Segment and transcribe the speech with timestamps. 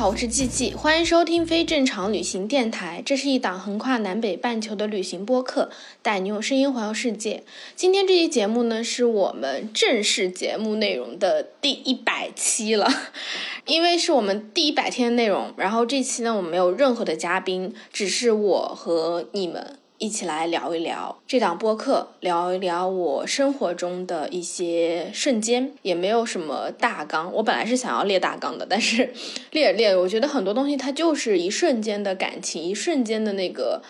[0.00, 3.02] 好，我是季季，欢迎收听非正常旅行电台。
[3.04, 5.68] 这是一档横跨南北半球的旅行播客，
[6.00, 7.42] 带你用声音环游世界。
[7.76, 12.88] 今天这期节目呢，是我们正式节目内容的第一百期了，
[13.66, 15.52] 因为是我们第一百天的内容。
[15.58, 19.79] 然后这期呢，我们没有任何的嘉宾，只是我和你们。
[20.00, 27.30] 一起来聊一聊这档播客，聊一聊我生活中的一些瞬间，也没有什么大纲。
[27.34, 29.12] 我本来是想要列大纲的，但是
[29.52, 33.82] 列列，我觉得很多东西它就是一瞬间的感情，一瞬间的那个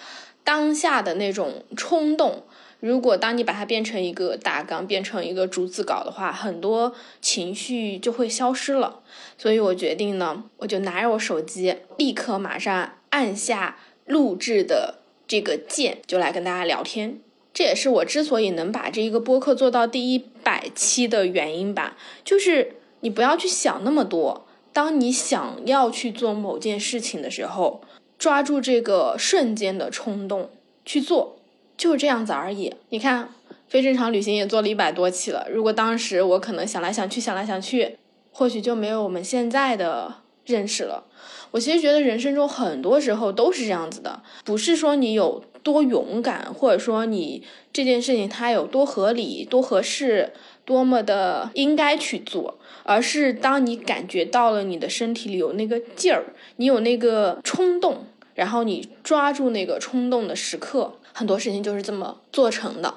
[0.42, 2.42] 当下的那种冲动。
[2.80, 8.98] 如果当你把它变成一个大纲，变成一个逐字稿的话，很多情绪就会消失了。
[9.38, 14.96] 所以我决定呢，我就拿着我手机，立刻马上按下录制的。
[15.30, 17.20] 这个键就来跟大家聊天，
[17.54, 21.96] 这也是我之所以能把这一个播客做到第一百期的原因吧。
[22.24, 27.80] 就是你不要去想那么多，当你想要去做某件事情的时候，
[28.18, 30.50] 抓住这个瞬间的冲动
[30.84, 31.36] 去做，
[31.76, 32.74] 就这样子而已。
[32.88, 33.32] 你看，
[33.68, 35.46] 非正常旅行也做了一百多期了。
[35.48, 37.96] 如果当时我可能想来想去，想来想去，
[38.32, 41.04] 或许就没有我们现在的认识了。
[41.50, 50.32] 我其实觉得人生中很多时候都是这样子的，不是说你有多勇敢，或者说你这件事情它有多合理、多合适、
[50.64, 56.24] 多么的应该去做，而是当你感觉到了你的身体里有那个劲儿，
[56.56, 62.94] 你有那个冲动，然后你抓住那个冲动的时刻，很多事情就是这么做成的。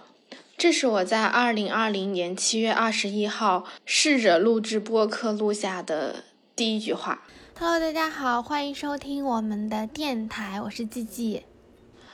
[0.55, 6.23] 这是我在二零二零年七月二十一号试着录制播客录下的
[6.55, 7.23] 第一句话。
[7.55, 11.43] Hello，大家好，欢迎收听我们的电台，我是季季。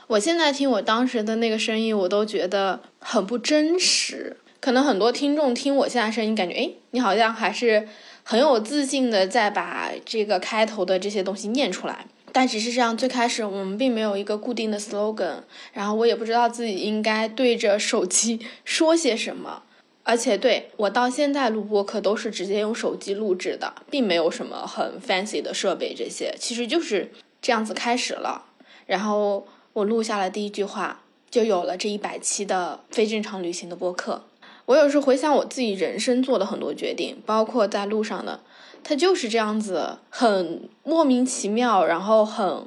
[0.06, 4.36] 我现在听我当时的那个声音，我都觉得很不真实。
[4.60, 7.88] 可能很多听众听我现在声音，感觉哎，你好像还是
[8.22, 12.06] 很有自信的在把这个开头的这些东西念出来。
[12.32, 15.38] 但只是这样，最开始我们并没有一个固定的 slogan，
[15.72, 19.62] 然后我也不知道自己应该对着手机说些什么。
[20.10, 28.46] 而且对我到现在录播课都是直接用手机录制的，并没有什么很 fancy 的设备，这些其实就是这样子开始了。
[28.86, 34.24] 然后我录下了第一句话，就有了这一百期的非正常旅行的播客。
[34.66, 38.40] 我有时回想我自己人生做的很多决定，包括在路上的，
[38.82, 42.66] 它就是这样子，很莫名其妙，然后很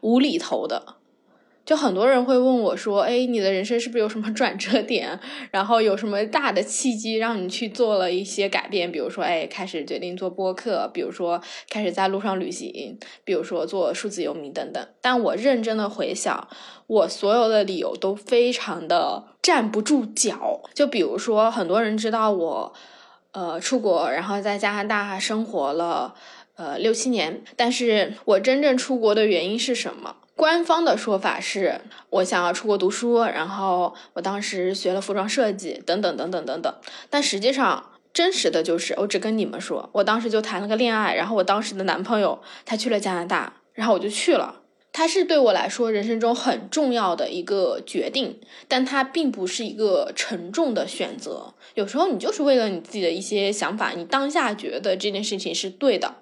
[0.00, 0.94] 无厘头的。
[1.70, 5.16] 就很多人会问我说：“哎，你的人生是不是有什么转折点？
[5.52, 8.90] 然后有什么大的契机让你去做了一些改变？
[8.90, 16.48] 比如说，哎，开始决定做播客，比如说开始在路上旅行，比如说做数字游民等等。”但我认真的回想，
[16.88, 20.60] 我所有的理由都非常的站不住脚。
[20.74, 22.72] 就比如说，很多人知道我，
[23.30, 26.16] 呃，出国，然后在加拿大生活了，
[26.56, 27.40] 呃，六七年。
[27.54, 30.16] 但是我真正出国的原因是什么？
[30.40, 36.74] 官方的说法是我想要出国读书，然后我当时学了服装设计，等等等等等等。
[37.10, 44.62] 但实际上，真实的就是，我只跟你们说，我当时就谈了个恋爱，然后我当时的男朋友他去了加拿大，然后我就去了。
[44.94, 51.52] 他是对我来说人生中很重要的一个决定，但它并不是一个沉重的选择。
[51.74, 56.14] 有时候你就是为了你自己的一些想法，你当下觉得这件事情是对的，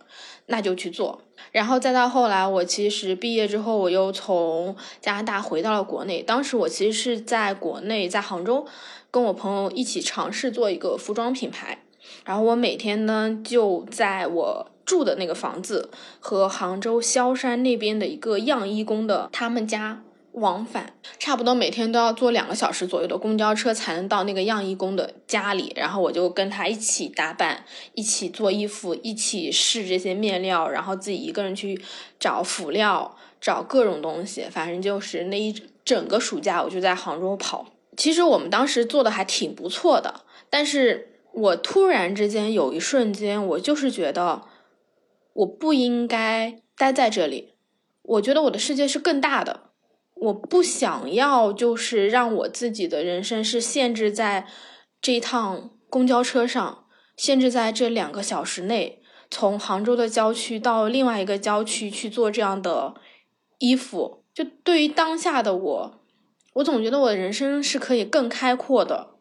[0.46, 1.22] 那就去做。
[1.52, 6.22] 然后再到后来，我其实毕业之后，我又从加拿大回到了国内。
[6.22, 8.66] 当时我其实是在国内，在杭州，
[9.10, 11.82] 跟我朋友一起尝试做一个服装品牌。
[12.24, 15.90] 然后我每天呢，就在我住的那个房子
[16.20, 20.02] 和杭州萧山那边的一个样衣工的他们家。
[20.38, 27.64] 往返差不多每天都要坐两个小时左右的公交车才能到那个样衣工的家里，然后我就跟他一起打扮，
[27.94, 31.80] 一起做衣服，一起试这些面料，然后自己一个人去
[32.18, 35.54] 找辅料，找各种东西，反正就是那一
[35.84, 37.66] 整个暑假我就在杭州跑。
[37.96, 44.42] 其实我们当时做的还挺不错的，但是我突然之间有一瞬间，我就是觉得
[45.32, 47.54] 我不应该待在这里，
[48.02, 49.67] 我觉得我的世界是更大的。
[50.20, 54.46] 我不想要，就是让我自己的人生是限制在
[55.00, 56.86] 这一趟公交车上，
[57.16, 59.02] 限制在这两个小时内。
[59.30, 62.94] 从杭州的郊区到另外一个郊区去做这样的
[63.58, 64.24] 衣服。
[64.32, 66.00] 就对于当下的我，
[66.54, 69.14] 我总觉得我的人生是可以更开阔的，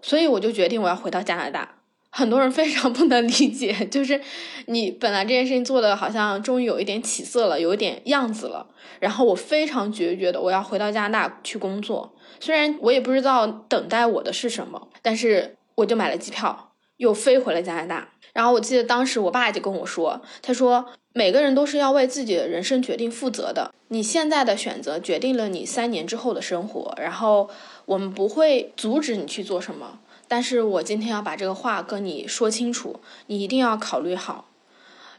[0.00, 1.81] 所以我就决定我要回到加拿大。
[2.14, 4.20] 很多人非常不能理解，就是
[4.66, 8.66] 你本来这件事情做的好像终于有一点起色了，有一点样子了，
[9.00, 12.14] 然后我非常决绝的我要回到加拿大去工作。
[12.38, 18.10] 虽然我也不知道等待我的是什么，但是我就买了机票，又飞回了加拿大。
[18.34, 27.48] 然后我记得当时我爸就跟我说，他说每个人都是要为自己的人生决定负责的，你现在的选择决定了你三年之后的生活，然后
[27.86, 30.00] 我们不会阻止你去做什么。
[30.32, 34.46] 但是我今天要把这个话跟你说清楚，你一定要考虑好。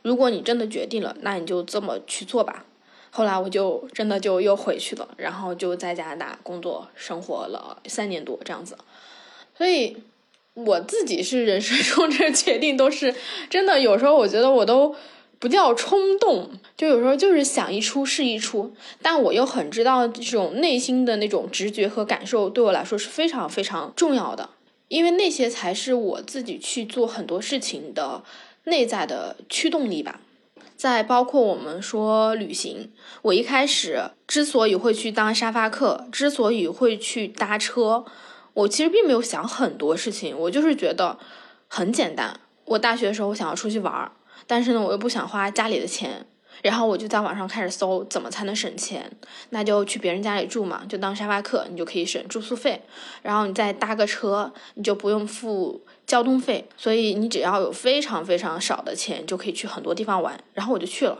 [0.01, 2.65] 如果你真的决定了，那你就这么去做吧。
[3.12, 8.75] 后来我就真的就又回去了，然后就在加拿大工作生活了三年多这样子。
[9.56, 9.98] 所以
[10.56, 13.13] 我自己是人生中 这决定都是
[13.51, 14.95] 真的，有时候我觉得我都
[15.38, 18.74] 不叫冲动，就有时候就是想一出是一出。
[19.04, 24.50] 但我又很知道这种内心的那种直觉和感受对我来说是非常非常重要的。
[24.94, 28.24] 因为那些才是我自己去做很多事情的
[28.66, 30.22] 内在的驱动力吧。
[30.78, 32.92] 再包括我们说旅行，
[33.24, 38.06] 我一开始之所以会去当沙发客，之所以会去搭车，
[38.54, 41.18] 我其实并没有想很多事情，我就是觉得
[41.68, 42.40] 很简单。
[42.66, 44.12] 我大学的时候我想要出去玩，
[44.45, 46.28] 但是呢，我又不想花家里的钱。
[46.63, 49.12] 然后我就在网上开始搜怎么才能省钱，
[49.50, 52.81] 那就去别人家里住嘛，就当沙发客，你就可以省住宿费。
[53.21, 60.42] 然后你再搭个车，你就不用付交通费，所以你只要有非常非常少的钱，就可以去很多地方玩。
[60.54, 61.18] 然后我就去了。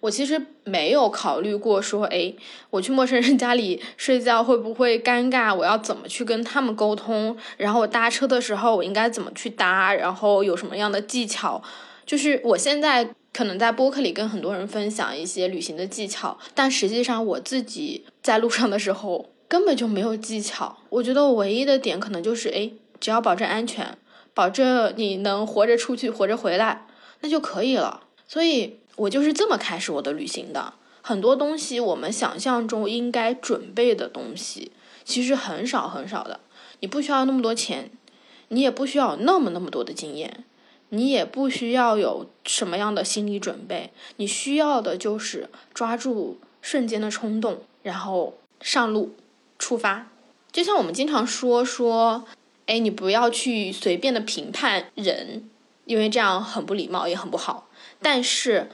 [0.00, 2.32] 我其实没有考虑过说，哎，
[2.70, 5.54] 我去陌生人家里睡觉会不会尴尬？
[5.54, 7.36] 我要怎么去跟他们沟通？
[7.58, 9.92] 然后我搭车的时候我应该怎么去搭？
[9.92, 11.62] 然后有什么样的技巧？
[12.06, 13.10] 就是我现在。
[13.34, 20.78] 可能在播客里跟很多人分享一些旅行的技巧，但实际上我自己在路上的时候根本就没有技巧。
[20.88, 22.70] 我觉得我唯一的点可能就是，哎，
[23.00, 23.98] 只要保证安全，
[24.32, 26.86] 保证你能活着出去，活着回来，
[27.22, 28.04] 那就可以了。
[28.28, 30.74] 所以我就是这么开始我的旅行的。
[31.02, 34.70] 很多东西我们想象中应该准备的东西，
[35.04, 36.38] 其实很少很少的。
[36.78, 37.90] 你不需要那么多钱，
[38.48, 40.44] 你也不需要那么那么多的经验。
[40.94, 49.14] 你也不需要有什么样的心理准备，你需要的就是抓住瞬间的冲动，然后上路
[49.58, 50.08] 出发。
[50.50, 52.24] 就像我们经常说说，
[52.66, 55.48] 哎，你不要去随便的评判人，
[55.84, 57.68] 因为这样很不礼貌，也很不好。
[58.00, 58.70] 但是。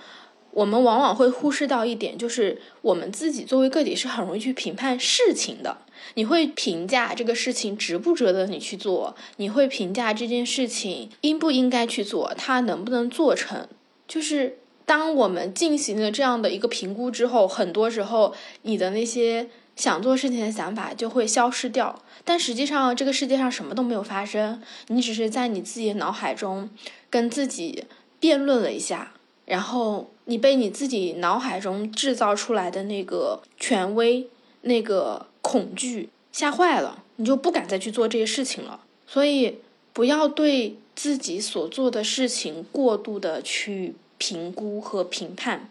[0.52, 5.78] 我们往往会忽视到一点，就是我们自己作为个体是很容易去评判事情的。
[6.14, 13.66] 你会评价这个事情值不值得你去做，你会评价这件事情应不应该去做，它能不能做成。
[14.08, 22.02] 就是当我们进行了这样的一个评估之后，很多时候你的那些想做事情的想法就会消失掉。
[22.24, 26.68] 但实际上，这个世界上什么都没有发生，你只是在你自己的脑海中
[27.08, 27.84] 跟自己
[28.18, 29.12] 辩论了一下。
[29.46, 34.28] 然后你被你自己脑海中制造出来的那个权威、
[34.60, 38.80] 那个恐惧吓坏了，你就不敢再去做这些事情了。
[39.06, 39.58] 所以
[39.92, 45.68] 不要对自己所做的事情过度的去评估和评判，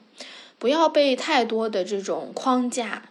[0.58, 3.10] 不要被太多的这种框架、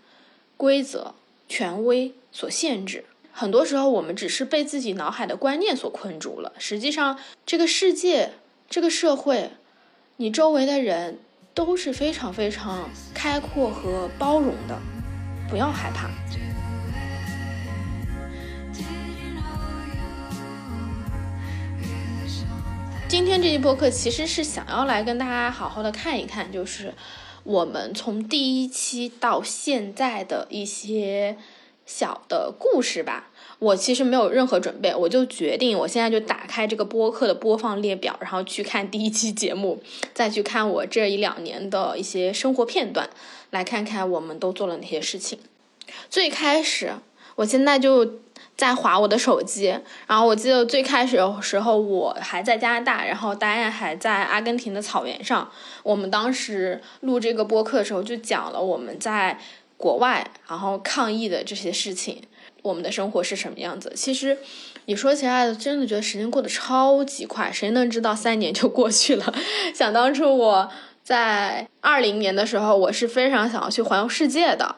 [0.57, 1.15] 规则、
[1.49, 3.05] 权威所限制。
[3.33, 6.53] 很多时候，我们只是被自己脑海的观念所困住了。
[6.59, 8.33] 实际上，这个世界、
[8.69, 9.51] 这个社会。
[10.21, 11.21] 你周围的人
[11.55, 14.77] 都是非常非常开阔和包容的，
[15.49, 16.11] 不要害怕。
[23.19, 26.95] 今天这期播客其实是想要来跟大家好好的看一看，就是
[27.43, 31.37] 我们从第一期到现在的一些
[31.85, 33.31] 小的故事吧。
[33.59, 39.83] 我其实没有任何准备，我就决定我现在就打开这个播客的播放列表，然后去看第一期节目，
[40.15, 43.11] 再去看我这一两年的一些生活片段，
[43.51, 45.41] 来看看我们都做了哪些事情。
[46.09, 46.93] 最开始，
[47.35, 48.21] 我现在就
[48.59, 49.75] 在划我的手机，
[50.09, 55.49] 然后我记得最开始的时候我还在加拿大，然后答案还在阿根廷的草原上。
[55.85, 59.39] 我们当时录这个播客的时候就讲了我们在
[59.77, 62.21] 国外然后抗疫的这些事情。
[62.63, 63.93] 我们的生活是什么样子？
[63.95, 64.37] 其实，
[64.87, 67.53] 你说起来，真的觉得时间过得超级快。
[67.53, 69.35] 谁能知道三年就过去了？
[69.73, 70.69] 想当初我
[71.09, 74.77] 在二零年的时候，我是非常想要去环游世界的，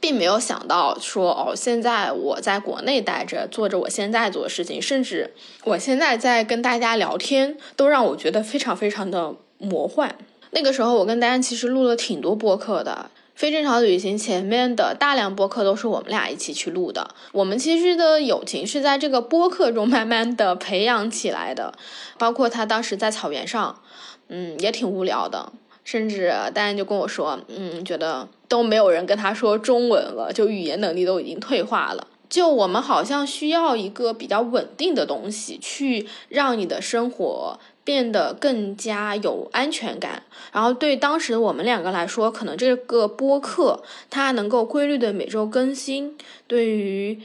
[0.00, 5.34] 并没有想到说哦，现在我在国内待着，做着我现在做的事情，甚至
[5.64, 10.14] 我现在在跟大家聊天，都让我觉得非常非常的魔幻。
[10.52, 13.10] 那个时候我跟丹其实录了挺多播客的。
[13.34, 17.12] 非正常旅行前面的大量播客都是我们俩一起去录的。
[17.32, 21.74] 我们其实的友情是在这个播客中慢慢的培养起来的。
[22.18, 23.80] 包括他当时在草原上，
[24.28, 25.50] 嗯，也挺无聊的。
[25.84, 32.06] 甚至丹就跟我说，嗯，觉得都没有人跟他说中文了，就语言能力都已经退化了。
[32.28, 37.58] 就我们好像需要一个比较稳定的东西，去让你的生活。
[37.84, 40.22] 变得更加有安全感，
[40.52, 47.20] 然后对当时我们两个来说，可能这个播客它能够规律的每周更新，对于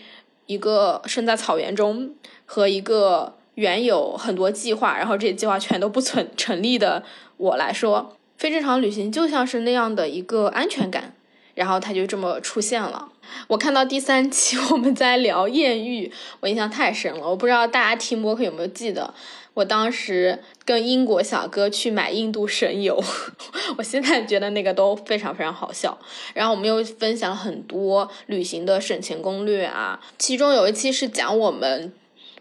[0.48, 2.10] 一个身在草原中
[2.48, 7.04] 和一个原有很多计划，然后这些计划全都不存成立的
[7.38, 11.16] 我来说，非正常旅行就像是那样的一个安全感，
[11.56, 13.10] 然后它就这么出现了。
[13.48, 19.14] 我看到第三期 我们在聊艳遇，我印象太深了，我不知道大家听播客有没有记得。
[19.54, 23.04] 我当时跟英国小哥去买印度神油，
[23.76, 25.98] 我现在觉得那个都非常非常好笑。
[26.36, 31.92] 然后我们又分享了很多旅行的省钱攻略啊，其中有一期是讲我们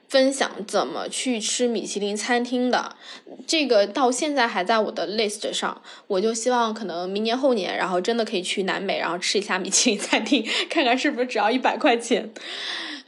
[0.09, 2.95] 分享怎么去吃米其林餐厅的，
[3.47, 5.81] 这个到现在还在我的 list 上。
[6.07, 12.33] 我就希望可能明年后年，然后真的可以去南美，然后吃一下米其林餐厅， 看看是不是只要一百块钱。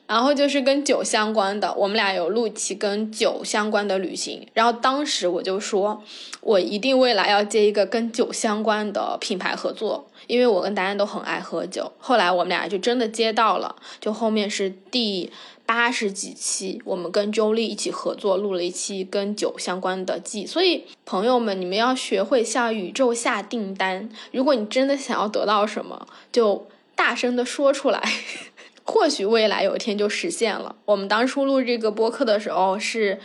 [0.07, 4.49] 然后就是跟酒相关的，我们俩有录一期跟酒相关的旅行。
[4.55, 6.03] 然后当时我就说，
[6.41, 11.93] 我一定未来要接一个跟酒相关的品牌合作，因为我跟达安都很爱喝酒。
[11.99, 15.31] 后来我们俩就真的接到了，就后面是第
[15.69, 20.47] 八十几期，我们跟周丽一起合作录了一期跟酒相关的记。
[20.47, 24.09] 所以朋友们，你们要学会向宇宙下订单。
[24.33, 28.03] 如果你真的想要得到什么，就大声的说出来。
[28.85, 30.75] 或许未来有一天就实现了。
[30.87, 33.21] 我们当初录这个播客的时候是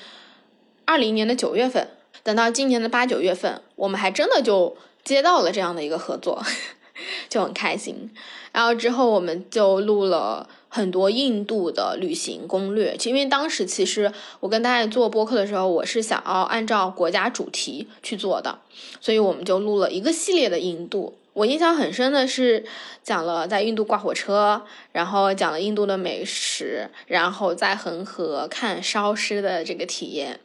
[0.83, 1.91] 二零年的九月份，
[2.23, 6.43] 等到今年的八九月份，我们还真的就接到了这样的一个合作，
[7.29, 8.11] 就很开心。
[8.51, 18.57] 然后之后我们就录了很多印度的旅行攻略，因为当时其实我跟大家做播客的时候，我是想要按照国家主题去做的，
[18.99, 21.13] 所以我们就录了一个系列的印度。
[21.33, 22.65] 我印象很深的是，
[23.03, 30.39] 讲了在印度挂火车，然后讲了印度的美食，然后在恒河看烧尸的这个体验。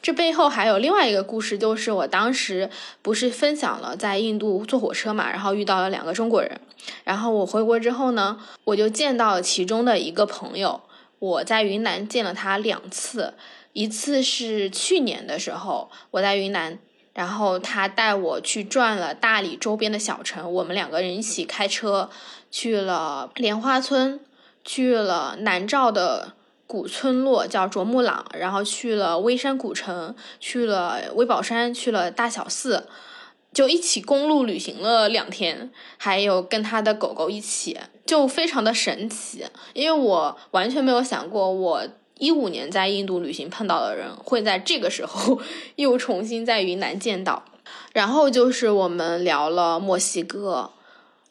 [0.00, 2.70] 这背后还有另外一个故事，就是我当时
[3.02, 6.58] 不是分享了在印度坐火车嘛，然后遇到了两个中国人，
[7.04, 10.80] 然后我回国之后呢，我就见到了其中的一个朋友，
[11.18, 13.34] 我在云南见了他两次，
[13.72, 16.78] 一次是去年的时候，我在云南。
[17.12, 22.08] 然后他带我去转了大理周边的小城，我们两个人一起开车
[22.52, 24.20] 去了莲花村，
[24.64, 26.34] 去了南诏的
[26.68, 32.86] 古村落叫卓木朗，然后去了微山古城，去了微宝山，去了大小寺，
[33.52, 41.86] 就一起公路旅行了两天，还有跟他的狗狗一起，就非常的神奇，因为我完全没有想过我。
[42.18, 45.40] 一五年在印度旅行碰到的人，会在这个时候
[45.76, 47.42] 又重新在云南见到。
[47.94, 50.70] 然后就是我们聊了墨西哥，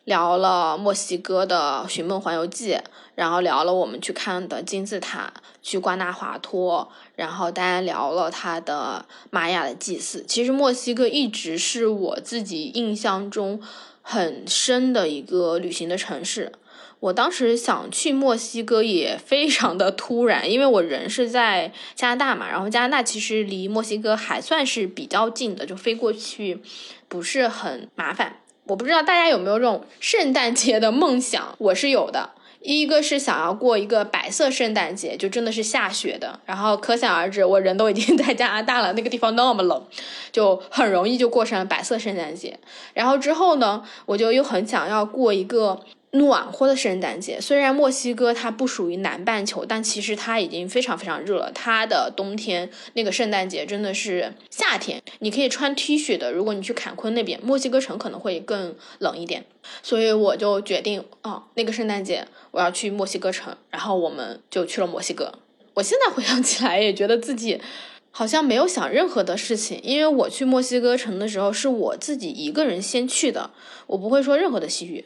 [0.09, 2.75] 聊了墨西哥的寻梦环游记，
[3.13, 10.25] 然后聊了我们去看的金字塔，去瓜纳华托，然后大家聊了他的玛雅的祭祀。
[10.27, 13.61] 其实墨西哥一直是我自己印象中
[14.01, 16.53] 很深的一个旅行的城市。
[17.01, 26.59] 我当时想去墨西哥也非常的突然，因为我人是在加拿大嘛，然后加拿大其实离墨西哥还算是比较近的，就飞过去
[27.07, 28.37] 不是很麻烦。
[28.69, 32.29] 我不知道大家有没有这种圣诞节的梦想，我是有的。
[32.61, 39.83] 一个是想要过一个白色圣诞节，就真的是下雪的，然后可想而知，我人都已经 在加拿大了，那个地方那么冷，
[40.31, 42.59] 就很容易就过上了白色圣诞节。
[42.93, 45.79] 然后之后呢，我就又很想要过一个。
[46.11, 51.51] 暖和的圣诞节，虽然墨西哥它不属于南半球，但其实它已经非常非常热了。
[51.53, 56.31] 它的冬天那个圣诞节真的是夏天，你可以穿 T 恤的。
[56.31, 59.45] 如果你去坎昆那边，墨西哥城可能会更冷一点。
[59.83, 65.31] 所以我就决定，哦，那个圣诞节我要去墨西哥城，然后我们就去了墨西哥。
[65.75, 67.61] 我现在回想起来，也觉得自己
[68.09, 73.51] 好像没有想任何的事情，因为我去墨西哥城的时候是我自己一个人先去的，
[73.85, 75.05] 我不会说任何的西语。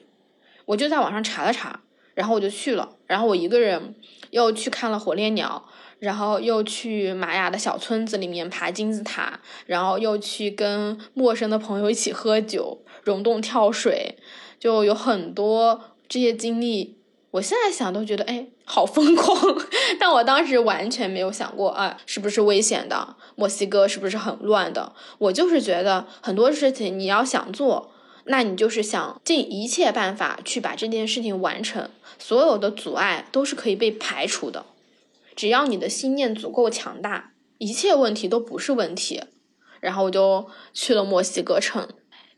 [0.66, 1.82] 我就在网上查了查，
[2.14, 3.96] 然后我就去了，然后我一个人
[4.32, 5.68] 又去看了火烈鸟，
[6.00, 14.18] 然后又去玛雅的小村子里面爬金字塔，然后又去跟陌生的朋友一起喝酒、溶洞跳水，
[14.60, 16.98] 就有很多这些经历，
[17.32, 19.36] 我现在想都觉得，哎，好疯狂。
[20.00, 23.16] 但我当时完全没有想过，啊，是不是危险的？
[23.36, 24.94] 墨西哥是不是很乱的？
[25.18, 27.93] 我就是觉得很多事情你要想做，
[28.26, 34.66] 那你就是想尽一切办法去把这件事情完成，所有的阻碍都是可以被排除的。
[35.36, 39.22] 只要你的心念足够强大，一切问题都不是问题。
[39.80, 41.88] 然后我就去了墨西哥城。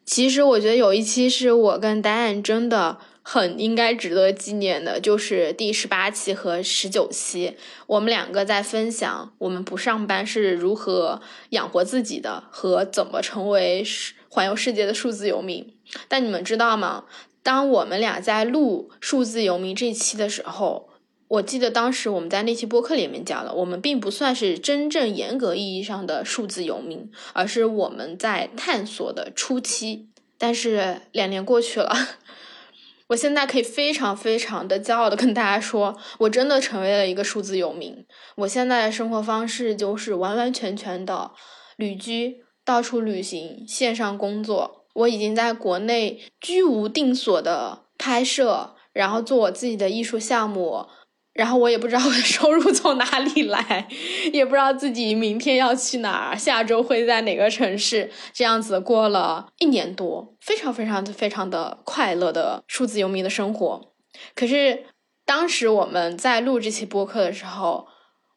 [0.05, 2.97] 其实我觉得有一期是我跟戴安真的。
[3.27, 13.83] 很应该值得纪念的，就是第十八期和十九期，我们两个在分享我们不上班是如何养活自己的，和怎么成为
[14.29, 15.74] 环游世界的数字游民。
[16.07, 17.05] 但你们知道吗？
[17.43, 20.89] 当我们俩在录数字游民这期的时候，
[21.27, 30.09] 我记得当时我们在那期播客里面讲了，我们并不算是真正严格意义上的数字游民，而是我们在探索的初期。
[30.37, 31.95] 但是两年过去了。
[33.09, 38.03] 我现在可以非常非常的骄傲的跟大家说，我真的成为了一个数字游民。
[38.37, 41.31] 我现在的生活方式就是完完全全的
[41.77, 44.84] 旅居，到处旅行，线上工作。
[44.95, 50.87] 我已经在国内居无定所的拍摄，然后做我自己的艺术项目。
[51.33, 53.89] 然后我也不知道我的收入从哪里来，
[54.31, 63.91] 也不知道自己明天要去哪儿，下周会在哪个城市，这样子过了一年多，非常非常非常的快乐的数字游民的生活。
[64.33, 64.85] 可是
[65.25, 67.85] 当时我们在录这期播客的时候，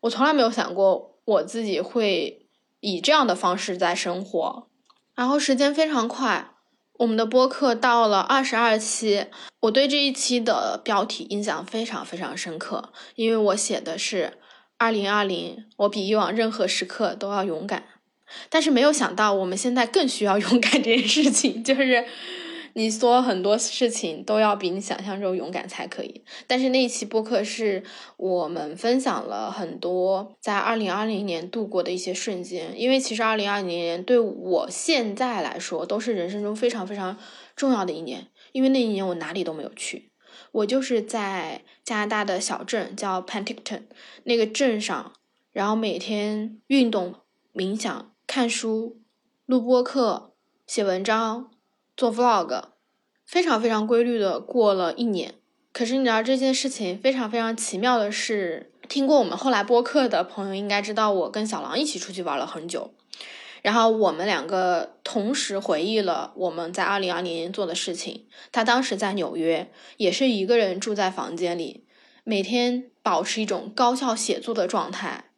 [0.01, 2.49] 我从来没有想过我自己会
[2.81, 4.68] 以这样的方式在生活。
[5.19, 6.51] 然后时间非常快。
[6.99, 9.27] 我们的播客到了二十二期，
[9.63, 14.39] 我对这一期的标题印象非常非常深刻，因为我写的是
[14.77, 17.83] 二零二零，我比以往任何时刻都要勇敢。
[18.49, 22.07] 但是没有想到，我们现在更需要勇敢这件事情，就是。
[22.79, 27.83] 你说很多事情都要比你想象中勇敢才可以，但是那一期播客是
[28.17, 37.19] 我们分享了很多在二零二零年度过的一些瞬间，因为其实二零二零年对我现在来说都是人生中非常非常
[37.57, 40.13] 重要的一年，因为那一年我哪里都没有去，
[40.53, 43.83] 我就是在加拿大的小镇叫 Penticton
[44.23, 45.15] 那个镇上，
[45.51, 47.17] 然后每天运动、
[47.53, 49.01] 冥想、看书、
[49.47, 51.51] 录播课、写文章。
[51.99, 52.63] 做 vlog，
[53.27, 55.35] 非常非常规律的过了一年。
[55.73, 62.95] 可是你知道这件事情非常非常奇妙的是，听过我们后来播客的朋友应该知道，我跟小狼一起出去玩了很久。
[63.63, 68.29] 然后我们两个同时回忆了我们在二零二零年做的事情。
[68.53, 71.85] 他当时在纽约，也是一个人住在房间里，
[72.23, 75.33] 每天保持一种高效写作的状态。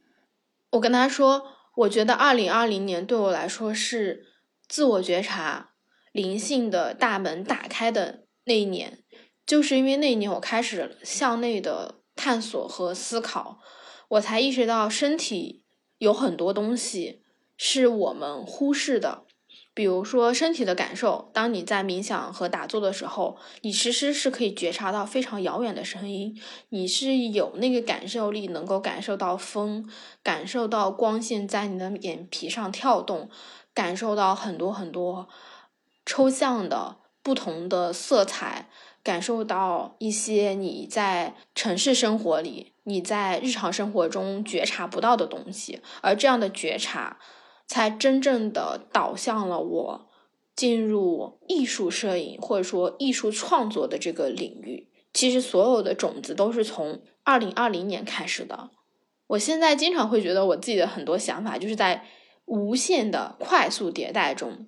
[0.72, 1.46] 我跟他说，
[1.76, 4.26] 我觉得二零二零年对我来说是
[4.68, 5.68] 自我觉察。
[6.12, 8.98] 灵性的大门打开的那一年，
[9.46, 13.60] 就是因为那一年我开始向内的探索和思考，
[14.08, 15.62] 我才意识到身体
[15.98, 17.22] 有很多东西
[17.56, 19.22] 是我们忽视的，
[19.72, 21.30] 比如说身体的感受。
[21.32, 26.36] 当你在冥想和打坐的时候，你其实是可以觉察到非常遥远的声音，
[26.70, 29.88] 你是有那个感受力，能够感受到风，
[30.22, 33.30] 感受到光线在你的眼皮上跳动，
[33.72, 35.28] 感受到很多很多。
[36.10, 38.68] 抽象的不同的色彩，
[39.04, 47.20] 感受到一些你在城市生活里、你在日常生活中觉察不到的东西，而这样的觉察，
[47.68, 50.08] 才真正的导向了我
[50.56, 54.88] 进入艺术摄影或者说艺术创作的这个领域。
[55.12, 58.70] 其实所有的种子都是从二零二零年开始的。
[59.28, 62.04] 我现在经常会觉得我自己的很多想法就是在
[62.46, 64.66] 无限的快速迭代中。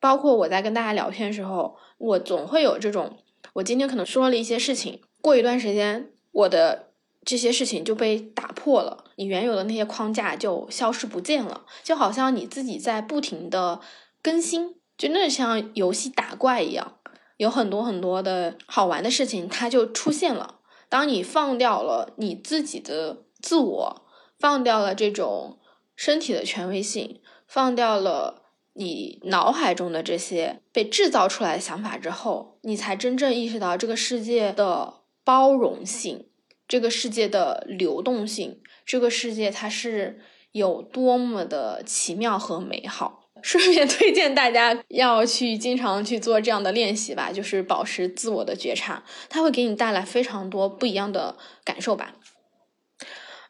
[0.00, 3.16] 包括我在跟大家聊天的时候，我总会有这种，
[3.54, 6.90] 我今天可能说了一些事情，过一段时间，我的
[7.24, 13.80] 这些事情就被打破了，你原有的那些框架就消失不见了，就好像你自己在不停的
[14.22, 16.98] 更新，就那像游戏打怪一样，
[17.36, 20.60] 有很多很多的好玩的事情，它就出现了。
[20.88, 24.02] 当你放掉了你自己的自我，
[24.38, 25.58] 放掉了这种
[25.96, 28.44] 身体的权威性，放掉了。
[28.78, 36.26] 你脑海中的这些被制造出来的想法之后，你才真正意识到这个世界的包容性，
[36.68, 40.20] 这个世界的流动性，这个世界它是
[40.52, 43.24] 有多么的奇妙和美好。
[43.40, 52.14] 顺便推荐大家要去经常去做这样的练习吧，就是保持自我的觉察，它会给你带来非常多不一样的感受吧。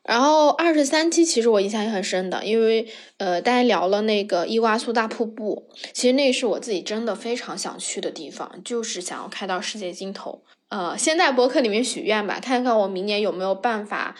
[0.08, 10.42] 然后二十三期其实我印象也很深的，因为呃大家聊了那个伊瓜苏大瀑布，其实那是我自己真的非常想去的地方，就是想要开到世界尽头。
[10.70, 14.14] 呃，先在博客里面许愿吧，看看我明年有没有办法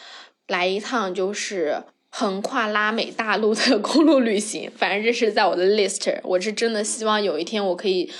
[0.47, 4.71] 来一趟，就是横跨拉美大陆的 公路旅行。
[4.77, 8.13] 反正这是在我的 list，我是真的希望有一天我可以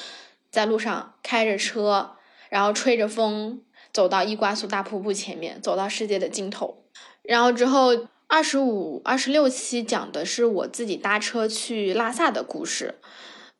[0.51, 2.13] 在路上开着车，
[2.49, 3.61] 然后吹着风，
[3.93, 6.85] 走到伊瓜苏大瀑布前面，走到世界的尽头。
[7.29, 7.91] 然后之后
[8.27, 12.97] 二十五、二十六期讲的是我自己搭车去拉萨的故事。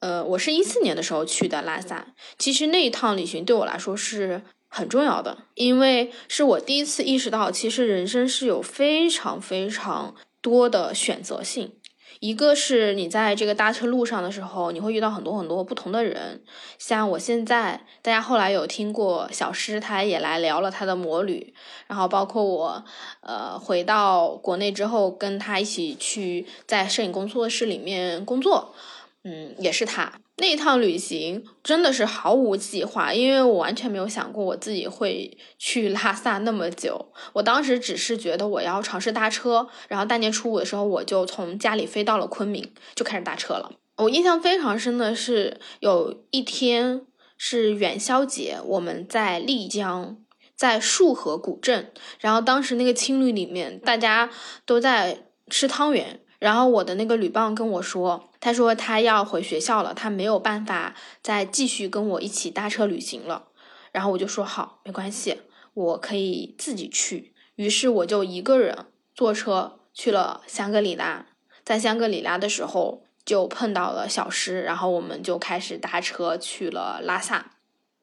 [0.01, 2.07] 呃，我是一四年的时候去的拉萨，
[2.39, 4.43] 其实那一趟旅行对我来说是。
[4.71, 11.73] 很重要的，因为是我第一次意识到，其实人生是有非常非常多的选择性。
[12.21, 16.43] 一个是你在这个搭车路上的时候，你会遇到很多很多不同的人。
[16.79, 21.55] 像我现在，大家后来有听过小诗，他也来聊了他的魔旅。
[21.87, 22.85] 然后包括我，
[23.21, 28.75] 呃，回到国内之后，跟他一起去在摄影工作室里面工作，
[29.25, 30.13] 嗯，也是他。
[30.39, 37.13] 那趟旅行真的是毫无计划，因为我完全没有想过我自己会去拉萨那么久。
[37.33, 43.73] 我当时只是觉得我要尝试搭车，然后大年初五的时候我就从家里飞到了昆明，就开始搭车了。
[43.97, 47.03] 我印象非常深的是有一天
[47.37, 50.19] 是元宵节，我们在丽江，
[50.55, 54.31] 在束河古镇，然后当时那个青旅里面大家
[54.65, 56.21] 都在吃汤圆。
[56.39, 63.45] 然后我的那个旅伴跟我说，他说他要回学校了，他没有办法再继续跟我一起搭车旅行了。
[63.91, 65.41] 然后我就说好，没关系，
[65.75, 67.35] 我可以自己去。
[67.57, 71.27] 于是我就一个人坐车去了香格里拉。
[71.65, 77.53] 在香格里拉的时候，就碰到了小诗，然后我们就开始搭车去了拉萨。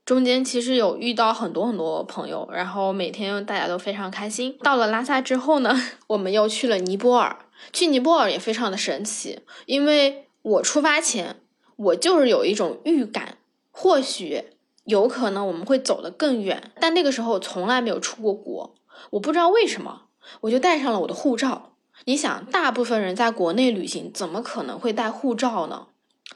[0.04, 4.58] 中间其实有遇到很多很多朋友，然后每天大家都非常开心。
[4.62, 5.76] 到了拉萨之后呢，
[6.08, 7.45] 我们又去了尼泊尔。
[7.74, 11.42] 去尼泊尔也非常的神奇，因为我出发前，
[11.76, 13.38] 我就是有一种预感，
[13.72, 14.44] 或许
[14.84, 16.72] 有可能我们会走得更远。
[16.80, 18.76] 但那个时候我从来没有出过国，
[19.12, 20.04] 我不知道为什么，
[20.42, 21.74] 我就带上了我的护照。
[22.06, 25.88] 你想，大部分人在国内旅行，怎么可能会带护照呢？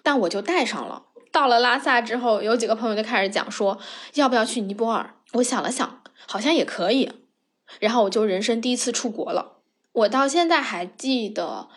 [0.01, 1.03] 但我就带上了。
[1.32, 3.77] 到了拉萨之后，有几个朋友就开始讲说，
[4.15, 5.13] 要不要去尼泊尔？
[5.34, 7.12] 我想了想，好像也可以。
[7.79, 9.59] 然后我就人生第一次出国了。
[9.99, 11.67] 我到现在还记得，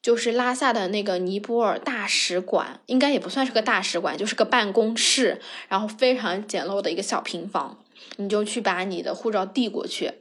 [0.00, 7.78] 就是拉萨的那个尼泊尔大使馆，应该也不算是个大使馆，就是个办公室，然后非常简陋的一个小平房，
[8.16, 10.12] 你就去把你的护照递过去，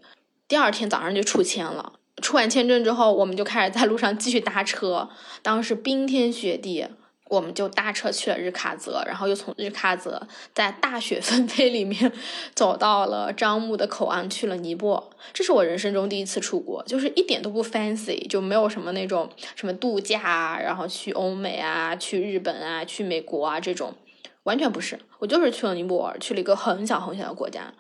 [0.48, 1.94] 第二天早上就出签了。
[2.22, 5.10] 出完签证之后，我们就开始在路上继续搭车，
[5.44, 6.88] 当时冰天雪地。
[7.28, 12.12] 我们就搭车去了日喀则，然后又从日喀则在大雪纷飞里面
[12.54, 15.04] 走到了樟木的口岸，去了尼泊尔。
[15.34, 23.96] 这是我人生中第一次出国，就是一点都不 fancy，就没有什么那种什么度假啊，然后去欧美啊，去日本啊，去美国啊这种，
[24.44, 25.00] 完全不是。
[25.18, 27.74] 我就是去了尼泊尔，去了一个很小很小的国家。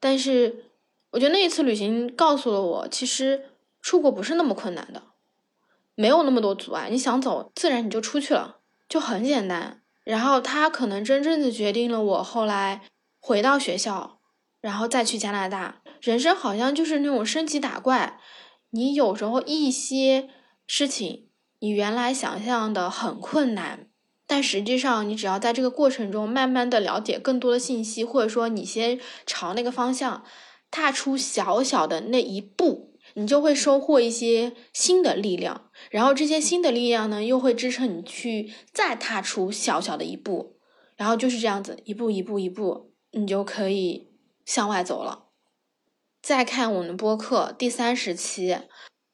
[0.00, 0.64] 但是
[1.10, 3.50] 我觉得那一次旅行告诉了我，其实
[3.82, 5.02] 出国不是那么困难的，
[5.94, 8.56] 没有那么多阻碍，你想走，自然你就出去了。
[8.90, 12.82] 就很简单，然后他可能真正的决定了我后来
[13.20, 14.18] 回到学校，
[14.60, 15.80] 然后再去加拿大。
[16.00, 18.18] 人生好像就是那种升级打怪，
[18.70, 20.28] 你有时候一些
[20.66, 21.28] 事情
[21.60, 23.86] 你原来想象的很困难，
[24.26, 30.24] 但实际上你只要在这个过程中慢慢的了解更多的信息，或者说你先朝那个方向
[30.68, 32.90] 踏出小小的那一步。
[33.14, 40.56] 你就会收获一些新的力量，然后这些新的力量呢，又会支撑你去再踏出小小的一步，
[40.96, 44.08] 然后就是这样子，一步一步一步，你就可以
[44.44, 45.26] 向外走了。
[46.22, 48.56] 再看我们的播客第三十期，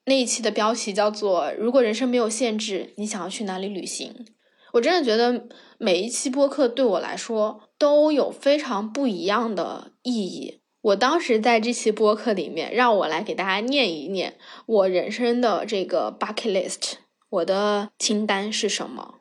[0.06, 4.26] 那一期的标题叫做“如果人生没有限制，你想要去哪里旅行？”
[4.74, 5.46] 我真的觉得
[5.78, 10.60] 每一期播客对我来说都有非常不一样的意义。
[10.86, 16.92] 我当时在这期播客里面，让我来给大家念一念我人生的这个 bucket list，
[17.28, 19.16] 我的清单是什么？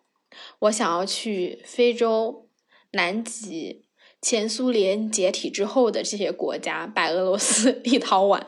[0.60, 2.48] 我想要去非洲、
[2.92, 3.86] 南极、
[4.22, 8.40] 前苏联解体之后的这些国家，白俄罗斯、 立陶宛，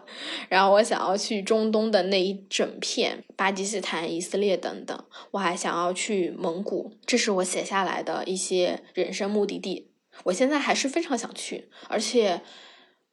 [0.47, 9.89] 然后我想要去中东的那一整片，巴基斯坦、以色列等等，我还想要去蒙古，这是我写下来的一些人生目的地。
[10.25, 12.41] 我现在还是非常想去，而且。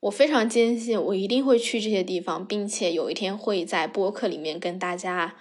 [0.04, 5.36] 我非常坚信，我一定会去这些地方，并且有一天会在播客里面跟大家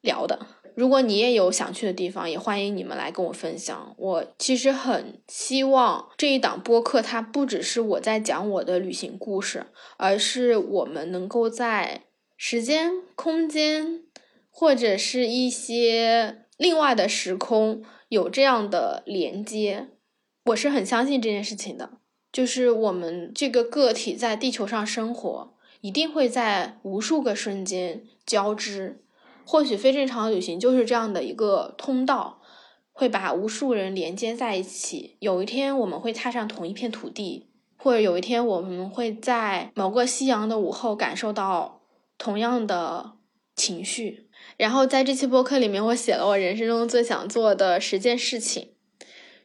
[0.00, 0.46] 聊的。
[0.76, 3.94] 如果你也有想去的地方，也欢迎你们来跟我分享。
[3.98, 12.04] 我其实很希望这一档播客，它不只是我在讲我的旅行故事，而是我们能够在
[12.36, 14.04] 时间、空间
[14.50, 19.88] 或者是一些另外的时空有这样的连接。
[20.44, 21.99] 我是很相信这件事情的。
[22.32, 29.02] 就是我们这个个体在地球上生活，一定会在无数个瞬间交织。
[29.44, 32.40] 或许非正常的旅行就是这样的一个通道，
[32.92, 35.16] 会把无数人连接在一起。
[35.18, 41.82] 有一天我们会踏上同一片土地，或者有一天我们会在某个夕阳的午后感受到
[42.16, 43.14] 同样的
[43.56, 44.28] 情绪。
[44.56, 48.68] 然后在这期播客里面，我写了我人生中最想做的十件事情：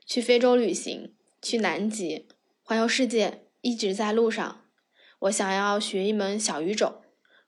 [0.05, 2.27] 去非洲旅行，去南极，
[2.67, 4.65] 环游世界，一直在路上。
[5.19, 7.03] 我想要学一门小语种，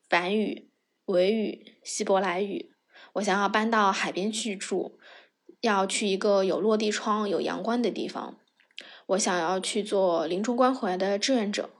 [0.07, 0.69] 梵语、
[1.05, 2.75] 维语、希伯来语。
[3.13, 4.99] 我想要搬到海边去住，
[5.61, 8.37] 要去一个有落地窗、有阳光的地方。
[9.07, 11.71] 我想要去做临终关怀的志愿者，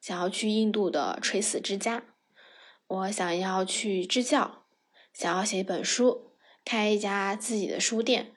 [0.00, 2.02] 想要去印度的垂死之家。
[2.86, 4.64] 我想要去支教。
[5.12, 6.32] 想要写一本书，
[6.64, 8.36] 开一家自己的书店，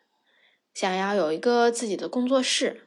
[0.74, 2.83] 想要有一个自己的工作室，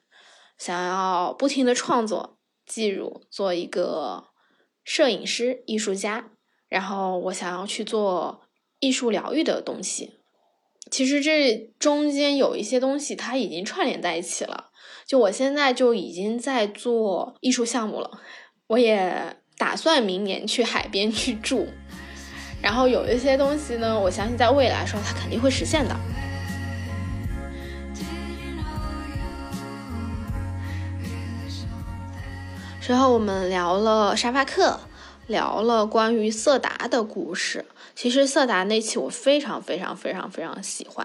[0.59, 4.25] 想要不停的创作，记录，做一个
[4.85, 6.31] 摄影师、艺术家。
[6.69, 8.43] 然后我想要去做
[8.81, 10.19] 艺术疗愈的东西。
[10.91, 14.71] 其实这中间有一些东西，它已经串联在一起了。
[15.07, 18.21] 就我现在就已经在做艺术项目了，
[18.67, 21.69] 我也打算明年去海边去住。
[22.61, 25.95] 然后有一些东西呢，我相信在未来时候它肯定会实现的。
[32.87, 34.79] 之后我们聊了沙发客，
[35.27, 37.65] 聊了关于色达的故事。
[37.97, 41.05] 其实色达那期我非常非常非常非常喜欢，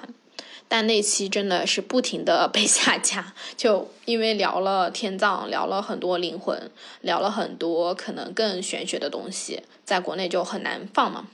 [0.68, 6.70] 但那期真的是不停的被下架，就因为聊了天葬，聊了很多灵魂，
[7.02, 11.26] 聊了很多可能更玄学的东西，在国内就很难放嘛。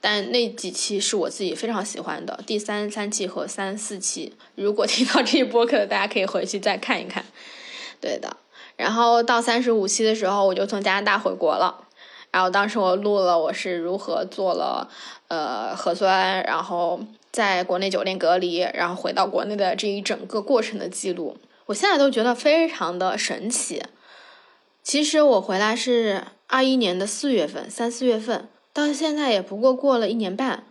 [0.00, 4.34] 但那几期是我自己非常喜欢的，第三三期和三四期。
[4.56, 7.24] 如果听到这一播客的，大家可以回去再看一看。
[8.00, 8.36] 对的，
[8.76, 11.84] 然后到三十五期的时候，我就从加拿大回国了。
[12.30, 14.88] 然后当时我录了我是如何做了
[15.28, 17.00] 呃核酸，然后
[17.32, 21.38] 在国内酒店隔离，然后回到国内的这一整个过程的记录。
[21.66, 23.82] 我现在都觉得非常的神奇。
[24.82, 28.48] 其实我回来是二一年的四月份，三四月份。
[28.72, 30.64] 到现在也不过过了一年半，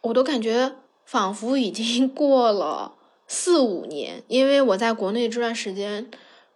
[0.00, 0.72] 我都感觉
[1.04, 2.94] 仿佛已经过了
[3.28, 4.22] 四五年。
[4.28, 6.10] 因为我在国内这段时间，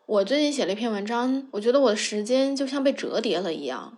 [0.07, 3.97] 我最近写了一篇文章，我觉得我的时间就像被折叠了一样，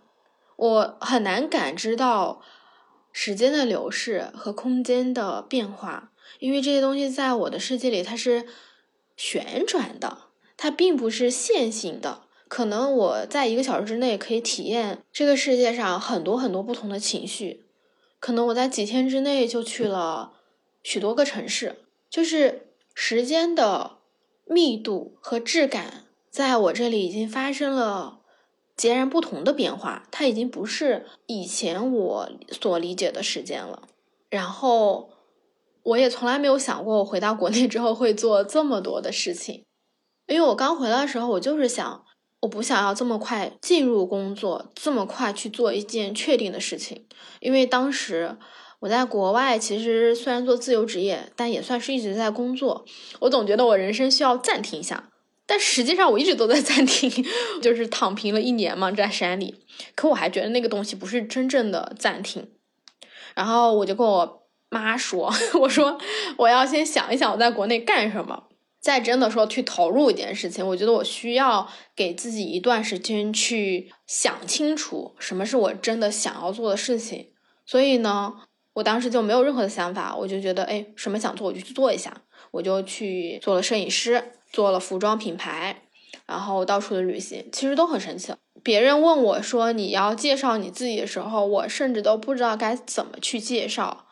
[0.55, 2.41] 我很难感知到
[3.11, 8.45] 时间的流逝和空间的变化，因为这些东西在我的世界里它是
[9.17, 12.21] 旋转的，它并不是线性的。
[12.47, 17.65] 可能我在一个小时之内可以体验这个世界上很多很多不同的情绪，
[18.21, 20.31] 可能我在几天之内就去了
[20.81, 23.96] 许多个城市，就是时间的
[24.49, 28.21] 密度和质感在我这里已经发生了
[28.75, 33.87] 截然不同的变化，它已经不是以前我所理解的时间了。
[34.29, 35.09] 然后
[35.83, 39.65] 我也从来没有想过我回到国内之后会做这么多的事情，
[40.27, 42.03] 因为我刚回来的时候，我就是想。
[42.41, 47.07] 我不想要这么快进入工作，这么快去做一件确定的事情，
[47.39, 48.37] 因为当时
[48.79, 52.85] 我在国外，其实虽然做自由职业，但也算是一直在工作。
[53.21, 55.09] 我总觉得我人生需要暂停一下，
[55.45, 57.11] 但实际上我一直都在暂停，
[57.61, 59.55] 就是躺平了一年嘛，在山里。
[59.95, 62.47] 可我还觉得那个东西不是真正的暂停。
[63.33, 65.97] 然后我就跟我妈说：“我说
[66.37, 68.43] 我要先想一想我在国内干什么。”
[68.79, 77.31] 再真的说去投入一件事情，我觉得我需要给自己一段时间去想清楚什么是我真的想要做的事情。
[77.65, 78.33] 所以呢，
[78.77, 82.15] 我当时就没有任何的想法，我就觉得，哎，什么想做我就去做一下，
[82.51, 85.81] 我就去做了摄影师，做了服装品牌，
[86.27, 88.31] 然后到处的旅行，其实都很神奇。
[88.61, 94.05] 别人问我说你要介绍你自己的时候，我甚至都不知道该怎么去介绍。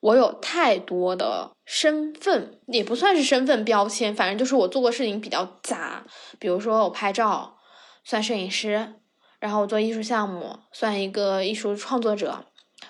[0.00, 6.04] 我有太多的身份，也不算是身份标签，反正就是我做过事情比较杂。
[6.40, 7.58] 比如说我拍照，
[8.02, 8.94] 算摄影师；
[9.38, 12.46] 然后我做艺术项目，算一个艺术创作者。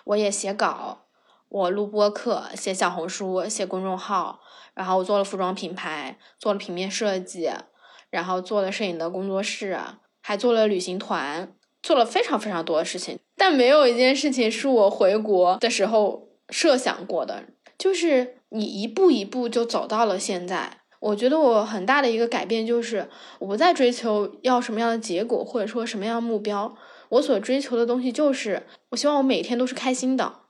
[0.06, 1.02] 我也写稿，
[1.48, 4.40] 我录播课，写小红书，写公众号。
[4.74, 7.50] 然后我做了服装品牌，做了平面设计，
[8.10, 9.78] 然后做了摄影的工作室，
[10.20, 13.18] 还做了旅行团，做了非常非常多的事情。
[13.36, 16.24] 但没有一件事情是我回国的时候。
[16.48, 17.42] 设想过的，
[17.76, 20.78] 就是你一步一步就走到了现在。
[21.00, 26.76] 我觉得我很大的一个改变就是，我不再追求要什么样的结果，或者说什么样的目标。
[27.10, 30.40] 我所追求的东西就是，我希望我每天都是开心的。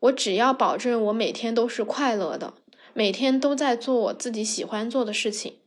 [0.00, 2.54] 我只要保证我每天都是快乐的，
[2.94, 5.58] 每天都在做我自己喜欢做的事情，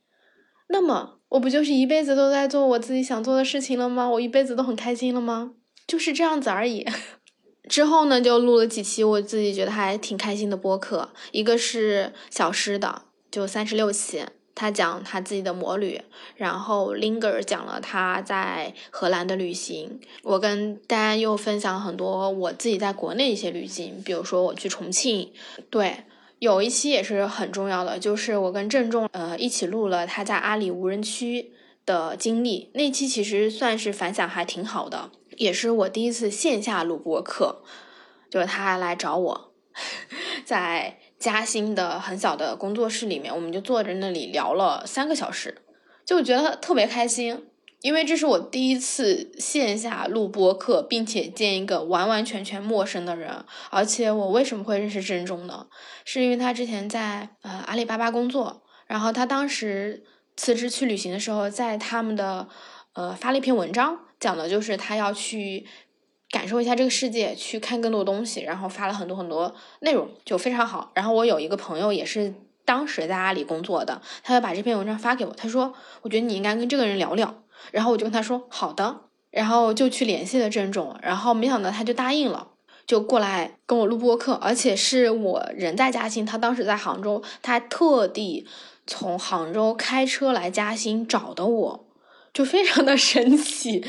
[0.69, 4.10] 那么我不就是一辈子都在做我自己想做的事情了吗？
[4.10, 5.51] 我一辈子都很开心了吗？
[5.86, 6.86] 就是这样子而已。
[7.69, 16.01] 之后呢，就录了几期我自己觉得还挺开心的播客，一个是小诗的，就三十六期，他讲他自己的魔旅，
[16.35, 25.31] 然后 Linger 讲了他在荷兰的旅行，我跟大家又分享很多我自己在国内一些旅行，比如说我去重庆，
[25.69, 26.03] 对，
[26.39, 31.51] 有一期也是很重要的，就是我跟郑重呃一起录了他在阿里无人区
[31.85, 35.09] 的经历，那期其实算是反响还挺好的。
[35.37, 37.63] 也是我第一次线下录播课，
[38.29, 39.51] 就是他来找我，
[40.45, 45.57] 在嘉兴的很小的工作室里面，我们就坐在那里聊了三个小时，
[46.05, 47.45] 就觉得特别开心，
[47.79, 53.45] 因为这是我第一次线下录播课，并且见一个完完全全陌生的人。
[53.69, 55.67] 而且我为什么会认识郑中呢？
[56.03, 60.03] 是因为他之前在呃阿里巴巴工作，然后他当时
[60.36, 62.49] 辞职去旅行的时候，在他们的
[62.95, 63.97] 呃发了一篇文章。
[64.19, 65.65] 讲的就是他要去
[66.34, 70.91] 感受一下这个世界，去看更多东西，然后发了很多很多内容，就非常好。
[70.96, 72.34] 然后我有一个朋友也是
[72.65, 82.48] 当时在阿里工作的，他就把这篇文章发给我，他说：“我觉得你应该跟这个人聊聊。”然后我就跟他说：“好的。”然后就去联系了郑重，然后没想到他就答应了，
[82.88, 88.48] 就过来跟我录播课，而且是我人在嘉兴，他当时在杭州，他特地
[88.88, 91.86] 从杭州开车来嘉兴找的我。
[92.34, 93.86] 就非常的 神奇，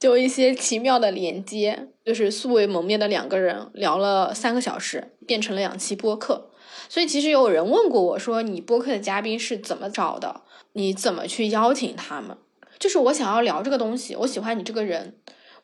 [0.00, 6.48] 就一些奇妙的连接，就是素未谋面的两个人聊了三个小时，变成了两期播客。
[6.88, 10.42] 所以其实有人问过我说，你播客的嘉宾是怎么找的？
[10.72, 12.36] 你怎么去邀请他们？
[12.78, 15.14] 就是我想要聊这个东西，我喜欢你这个人，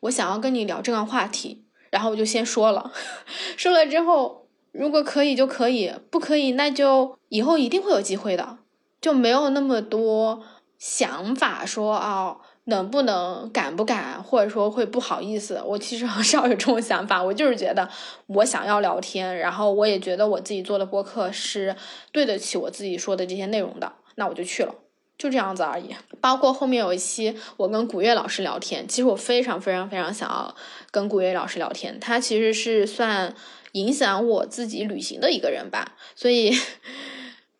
[0.01, 2.91] 我想要跟你聊这个话题，然后我就先说了，
[3.57, 8.59] 说了之后，如果可以就可以，不可以那就以后一定会有机会的，
[9.01, 10.43] 就没有那么多。
[10.79, 17.21] 想法说啊，能不能敢不敢，或者说会不好意思，我其实很少有这种想法。
[17.21, 17.89] 我就是觉得
[18.27, 21.75] 我想要聊天，然后我也觉得我自己做的播客是
[22.13, 24.73] 对得起我自己说的这些内容的，那我就去了，
[25.17, 25.93] 就这样子而已。
[26.21, 30.55] 包括后面有一期我跟古月老师聊天，其实我非常非常非常想要
[30.91, 33.35] 跟古月老师聊天，他其实是算
[33.73, 36.57] 影响我自己旅行的一个人吧，所以。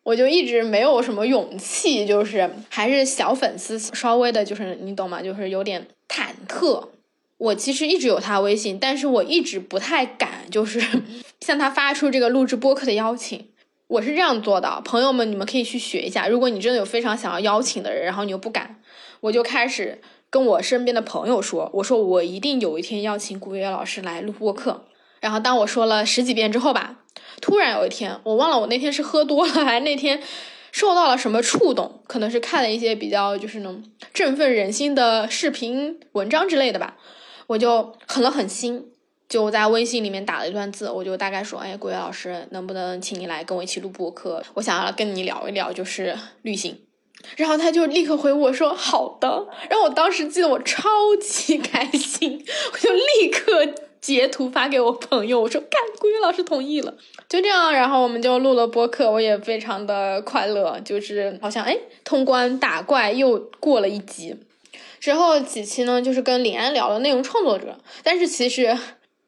[0.02, 5.22] 我就一直没有什么勇气，就是还是小粉丝，稍微的，就是你懂吗？
[5.22, 6.88] 就是有点忐忑。
[7.36, 10.80] 我其实一直有他微信，但是我一直不太敢，就是
[11.40, 13.46] 向他发出这个录制播客的邀请。
[13.86, 16.28] 我是这样做的，朋友们，你们可以去学一下。
[16.28, 18.76] 如果你真的有非常想要邀请的人，然后你又不敢，
[19.20, 24.84] 我就开始跟我身边的朋友说：“我说我一定有一天邀请古月老师来录播客。”
[25.20, 26.96] 然后当我说了十几遍之后吧。
[27.40, 30.20] 突然有一天，我忘了我那天是喝多了，还是那天
[30.72, 36.98] 受到了什么触动，可能是看了一些比较就是那种振奋人心的视频文章之类的吧，
[37.46, 38.90] 我就狠了狠心，
[39.26, 44.42] 就在微信里面打了一段字，我就大概说，哎，国月老师，能不能请你来跟我一起录播客？
[44.52, 46.78] 我想要跟你聊一聊，就是旅行。
[47.36, 49.46] 然后他就立刻回我说好的。
[49.70, 50.90] 然后我当时记得我超
[51.22, 53.88] 级 开心，我就立刻。
[54.00, 56.94] 截图发给我朋友，我说看，古雨老师同意了，
[57.28, 64.34] 就这样，然后我们就录了播客，我也非常的快乐，就是好像哎，通关打怪又过了一级。
[64.98, 68.76] 之后几期呢，就是跟李安聊了内容创作者，但是其实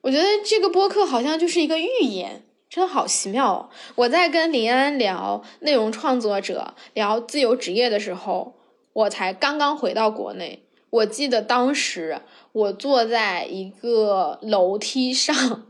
[0.00, 3.52] 我觉得这个播客好像就是一个预言，真的好奇妙。
[3.52, 3.68] 哦。
[3.96, 8.54] 我在跟李安聊内容创作者、聊自由职业的时候，
[8.94, 12.20] 我才刚刚回到国内，我记得当时。
[12.52, 15.66] 我坐在一个楼梯上，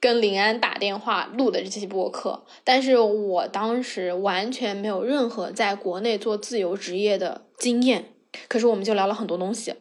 [0.00, 8.14] 跟林安打电话录的这期播客，但是我当时完全没有任何在国内做自由职业的经验，
[8.48, 9.74] 可是我们就聊了很多东西，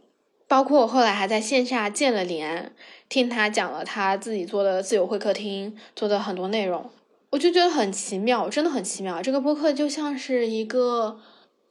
[0.50, 2.74] 包括我后来还在线下见了林安，
[3.08, 6.90] 听他讲了他自己做的自由会客厅做的很多内容，
[7.30, 9.22] 我就觉得很奇妙，真的很奇妙。
[9.22, 11.22] 这个播客就像是一个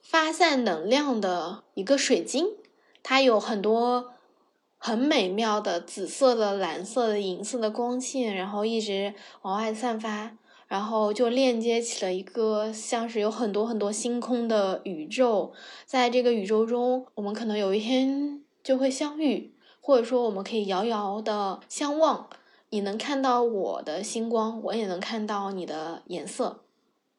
[0.01, 2.47] 发散能量的一个水晶，
[3.03, 4.15] 它有很多。
[4.83, 9.13] 很美妙的紫色的、蓝色的、银色的光线，然后一直
[9.43, 10.35] 往外散发，
[10.69, 15.53] 然后就链接起了一个像是有很多很多星空的宇宙。
[15.85, 19.53] 在这个宇宙中，我们可能有一天就会相遇，
[19.83, 22.31] 或者说我们可以遥遥的相望。
[22.71, 26.65] 你能看到我的星光，我也能看到你的颜色。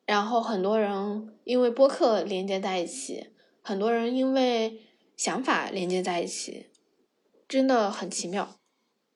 [0.07, 3.27] 然后很多人因为播客连接在一起，
[3.61, 4.79] 很多人因为
[5.15, 6.70] 想法连接在一起。
[7.51, 8.55] 真的很奇妙，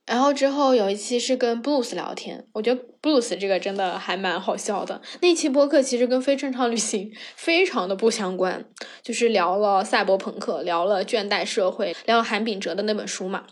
[0.06, 5.02] 然后之后有一期是跟 Blues 聊天，我觉得 Blues 这个真的还蛮好笑的。
[5.22, 8.66] 那期播客其实跟非正常旅行 非常的不相关，
[9.02, 13.46] 就是聊了赛博朋克，聊了倦怠社会，聊了韩炳哲的那本书嘛。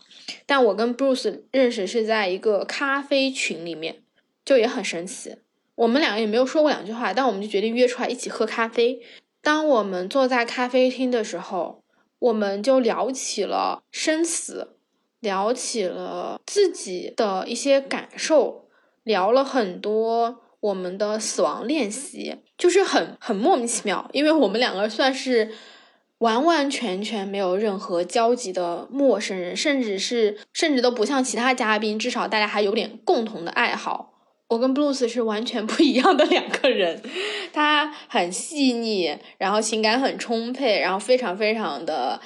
[0.46, 4.04] 但我跟 Bruce 认识是在一个咖啡群里面，
[4.44, 5.38] 就也很神奇。
[5.76, 9.00] 我们两个也没有说过两句话，但我们就决定约出来一起喝咖啡。
[9.42, 11.84] 当我们坐在咖啡厅的时候，
[12.20, 14.73] 我们就聊起了生死。
[15.24, 18.66] 聊起了自己的一些感受，
[19.04, 25.52] 聊了很多我们的死亡练习，就是很很莫名其妙，因为我们两个算是
[26.20, 34.12] 完完全全没有任何交集的陌生人，甚至是甚至都不像其他嘉宾，至少大家还有点共同的爱好。
[34.50, 37.02] 我跟 Blues 是完全不 一样的两个人，
[37.54, 42.20] 他很细腻，然后情感很充沛，然后非常非常的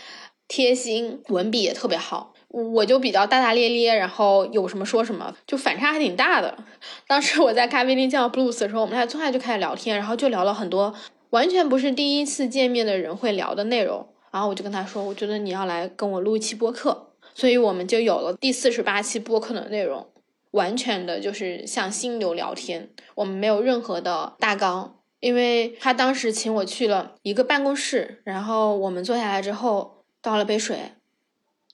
[0.47, 2.33] 贴心，文笔也特别好。
[2.49, 6.57] 我就比较大大咧咧，然后有什么说什么，就反差还挺大的。
[7.05, 10.93] 当时我在咖啡厅见到 Blues 的时候，我们俩坐下就开始聊天，然后就聊了很多
[11.31, 14.07] 完全不是第一次见面的人会聊的内容。
[14.31, 20.07] 然后我就跟他说，我觉得你要来跟我录一期播客，所以我们就有了第四十八期播客的内容，
[20.51, 24.93] 完全的就是像心流聊天，我们没有任何的大纲。
[25.19, 30.77] 因为他当时请我去了一个办公室，然后我们坐下来之后倒了杯水。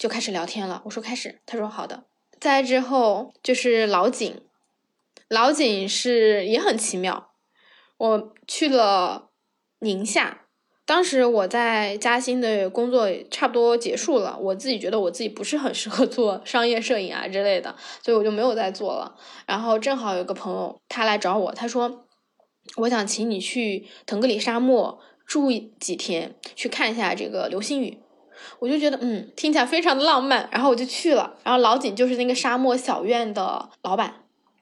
[0.04, 0.82] 就开始聊天了。
[0.84, 2.04] 我说开始，他说好的。
[2.38, 4.42] 再之后就是老井，
[5.30, 7.32] 老井是也很奇妙。
[7.96, 9.30] 我去了
[9.80, 10.42] 宁夏，
[10.86, 17.74] 当时我在嘉兴的工作差不多结束了，我自己觉得我自己不是很适合做商业摄影啊之类的，
[18.04, 19.16] 所以我就没有再做了。
[19.48, 22.06] 然后正好有个朋友他来找我，他说
[22.76, 25.50] 我想请你去腾格里沙漠住
[25.80, 28.03] 几天，去看一下这个流星雨。
[28.60, 31.36] 我就觉得，嗯，听起来非常的浪漫，然后我就去了。
[31.44, 34.14] 然后老井就是那个沙漠小院的老板。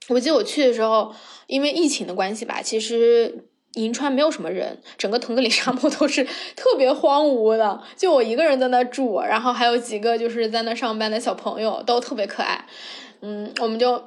[0.10, 1.14] 我记得我去的时候，
[1.48, 6.24] 因为疫情的关系吧，其实银川没有什么人，整个腾格里沙漠都是
[6.58, 12.66] 特别荒芜的，就我一个人在那住，然后还有几个就是在那上班的小朋友，都特别可爱。
[13.22, 13.98] 嗯，我们就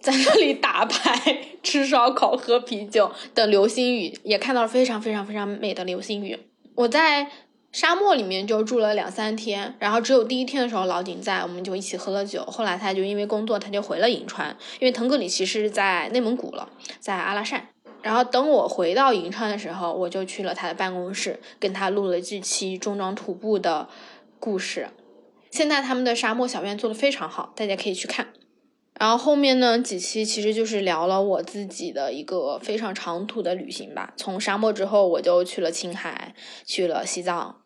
[0.00, 6.38] 在那里打牌、 吃烧烤、喝啤酒，等流星雨，也看到了非常非常非常美的流星雨。
[6.76, 7.26] 我在。
[7.72, 12.44] 沙漠里面就住了两三天，然后只有第一天的时候老井在，我们就一起喝了酒。
[12.44, 16.68] 后来他就因为工作，他就回了银川，因为腾格里其实在内蒙古了，
[16.98, 17.68] 在阿拉善。
[18.02, 23.88] 然后等我回到银川的时候，我就去了他的办公室，跟他录了这期中装徒步的
[24.40, 24.88] 故事。
[25.50, 28.28] 现在他们的沙漠小院做的非常好，大家可以去看。
[29.00, 34.12] 然后后面呢几期其实就是聊了我自己的一个非常长途的旅行吧。
[34.18, 36.34] 从沙漠之后，我就去了青海，
[36.66, 37.62] 去了西藏，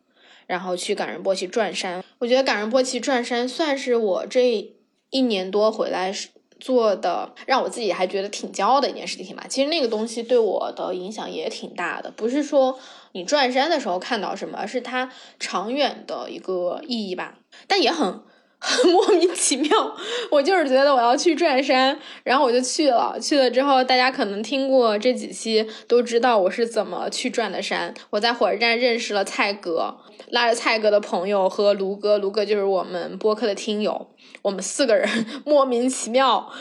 [0.47, 2.01] 然后去冈仁波齐转山。
[2.19, 4.73] 我觉得冈仁波齐转山算是我这
[5.09, 6.15] 一年多回来
[6.57, 9.45] 做的让我自己还觉得挺骄傲的一件事情吧。
[9.49, 12.79] 其实那个东西对我的影响也挺大的，不是说
[13.11, 17.39] 你转山的时候看到什么，而是它长远的一个意义吧。
[17.67, 18.21] 但也很。
[18.91, 19.95] 莫名其妙，
[20.31, 23.17] 我就是觉得我要去转山，然后我就去了。
[23.21, 27.93] 去了之后，大家可能听过这几期，都知道我是怎么去转的山。
[28.09, 29.97] 我在火车站认识了蔡哥，
[30.29, 34.07] 拉着蔡哥的朋友和卢哥，卢哥就是我们播客的听友，
[34.41, 35.07] 我们四个人
[35.45, 36.51] 莫名其妙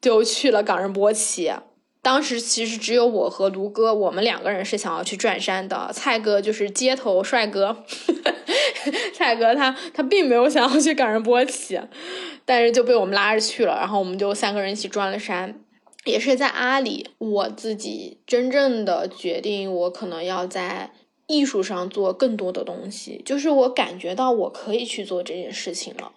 [0.00, 1.52] 就去了冈仁波齐。
[2.06, 5.90] 当时其实只有我和卢哥，我们两个人是想要去转山的。
[5.92, 7.84] 蔡哥就是街头帅哥，
[9.12, 11.80] 蔡哥他他并没有想要去冈仁波齐，
[12.44, 13.74] 但是就被我们拉着去了。
[13.80, 15.58] 然后我们就三个人一起转了山，
[16.04, 20.92] 也是在阿里，我自己真正的决定，我可能要在
[21.26, 26.12] 艺术上做更多的东西，就是我感觉到我可以去做这件事情了。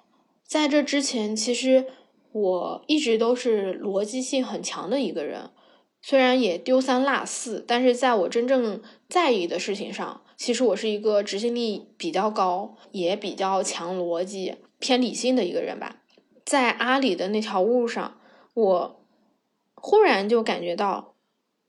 [0.45, 1.87] 在这之前，其实
[2.31, 5.49] 我一直都是逻辑性很强的一个人。
[6.01, 15.97] 虽然也丢三落四，但是在我真正在意的事情上，其实我是一个执行力比较高，也比较强逻辑、偏理性的一个人吧。
[16.45, 18.17] 在阿里的那条路上，
[18.53, 19.05] 我
[19.75, 21.15] 忽然就感觉到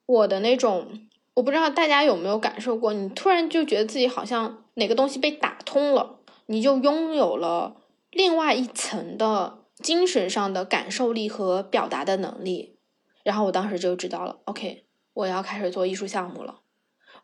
[0.07, 7.77] 我的那种，我不知道大家有没有感受过，你突然就觉得自己好像哪个东西被打通了，你就拥有了
[8.11, 12.77] 另外一层的精神上的感受力和表达的能力。
[13.25, 16.61] 然后我当时就知道了，OK，我要开始做艺术项目了。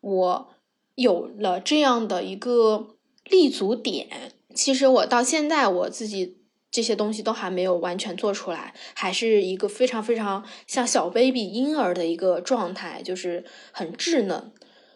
[0.01, 0.49] 我
[0.94, 4.32] 有了这样的一个立足点。
[4.55, 6.38] 其实我到现在我自己
[6.70, 14.53] 这些东西都还没有完全做出来，还是一个非常非常像小 baby 婴儿的一个状态，就是很稚嫩。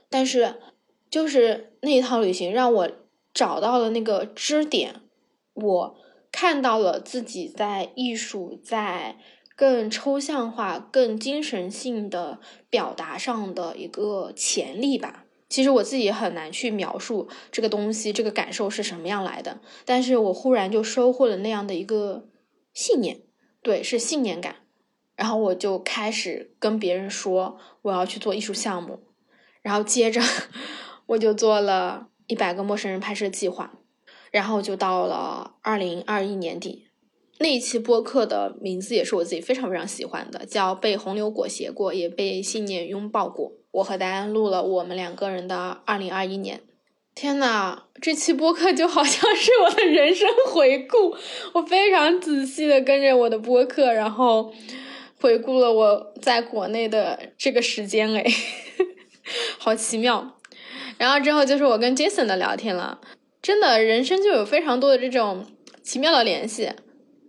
[0.08, 0.56] 但是
[1.10, 2.90] 就是那一趟旅行让我
[3.32, 5.02] 找到了那个支点，
[5.54, 5.96] 我
[6.32, 9.16] 看到了自己在艺术在
[9.60, 12.40] 更抽象化、更精神性的
[12.70, 15.26] 表达上的一个潜力吧。
[15.50, 19.60] 其实我自己很难去描述这个东西，这个感受是什么样来的。
[19.84, 22.26] 但是我忽然就收获了那样的一个
[22.72, 23.20] 信念，
[23.60, 24.56] 对，是信念感。
[25.14, 29.00] 然后我就开始跟别人说我要去做艺术项目，
[29.60, 30.22] 然后接着
[31.04, 33.74] 我就做了一百个陌生人拍摄计划，
[34.30, 36.86] 然后就到了二零二一年底，
[37.40, 43.48] 那一期播客的名字也是我自己非常非常喜欢的，叫《被洪流裹挟过，也被信念拥抱过》。
[43.72, 46.60] 我和大家录了我们两个人的二零二一年。
[47.14, 51.16] 天呐，这期播客就好像是我的人生回顾，
[51.54, 54.52] 我非常仔细的跟着我的播客，然后。
[55.22, 58.24] 回顾了我在国内的这个时间，哎，
[59.60, 60.38] 好奇妙。
[60.96, 62.98] 然后之后就是我跟 Jason 的聊天了，
[63.42, 65.44] 真的，人生就有非常多的这种
[65.82, 66.70] 奇妙的联系。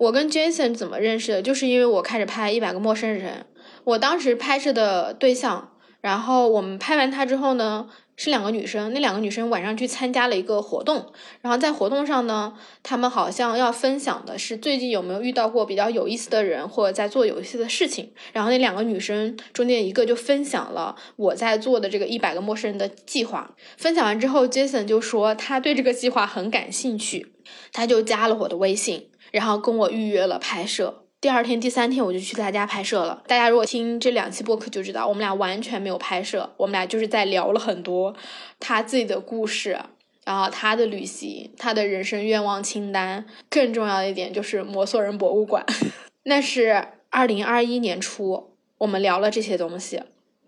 [0.02, 1.42] 我跟 Jason 怎么认识的？
[1.44, 3.46] 就是因为我开始拍一百个陌生人，
[3.84, 7.88] 我当时拍摄的对象，然后我们拍完他之后呢。
[8.18, 18.12] 是两个女生，那两个女生晚上去参加了一个活动，然后在活动上呢，她们好像要分享的是最近有没有遇到过比较有意思的人，或者在做有意思的事情。
[18.32, 23.56] 然后那两个女生中间一个就分享了我在做的这个一百个陌生人的计划。
[23.78, 27.34] 分享完之后，Jason 就说他对这个计划很感兴趣，
[27.74, 31.06] 他就加了我的微信，然后跟我预约了拍摄。
[31.20, 33.22] 第二天、第三天我就去他家拍摄了。
[33.28, 38.16] 大家如果听这两期播客就知道，我们俩完全没有拍摄，我们俩就是在聊了很多
[38.60, 39.80] 他自己的故事，
[40.26, 43.24] 然后他的旅行、他的人生愿望清单。
[43.50, 45.64] 更重要的一点就是摩梭人博物馆，
[46.26, 50.02] 那是二零二一年初我们聊了这些东西。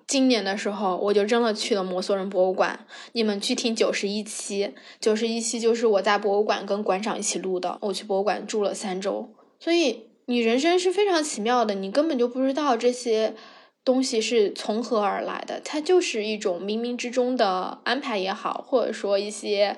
[0.08, 2.86] 今年的时候我就真的去了摩梭人博物馆。
[3.12, 7.78] 你们去听九十一期，九十一期就是我在博物馆跟馆长一起录的。
[7.82, 9.30] 我去博物馆住了三周，
[9.60, 10.08] 所以。
[10.26, 13.36] 你人生是非常奇妙的，你根本就不知道这些
[13.84, 19.76] 东西是从何而来的，它就是一种冥冥之中的安排也好，或者说一些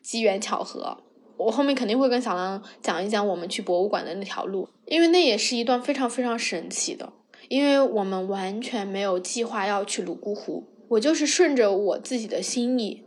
[0.00, 0.98] 机缘巧合。
[1.36, 7.12] 我后面肯定会跟小狼讲一讲我们去博物馆的那条路，因为那也是一段非常非常神奇的，
[7.48, 13.04] 因为我们完全没有计划要去泸沽湖，我就是顺着我自己的心意，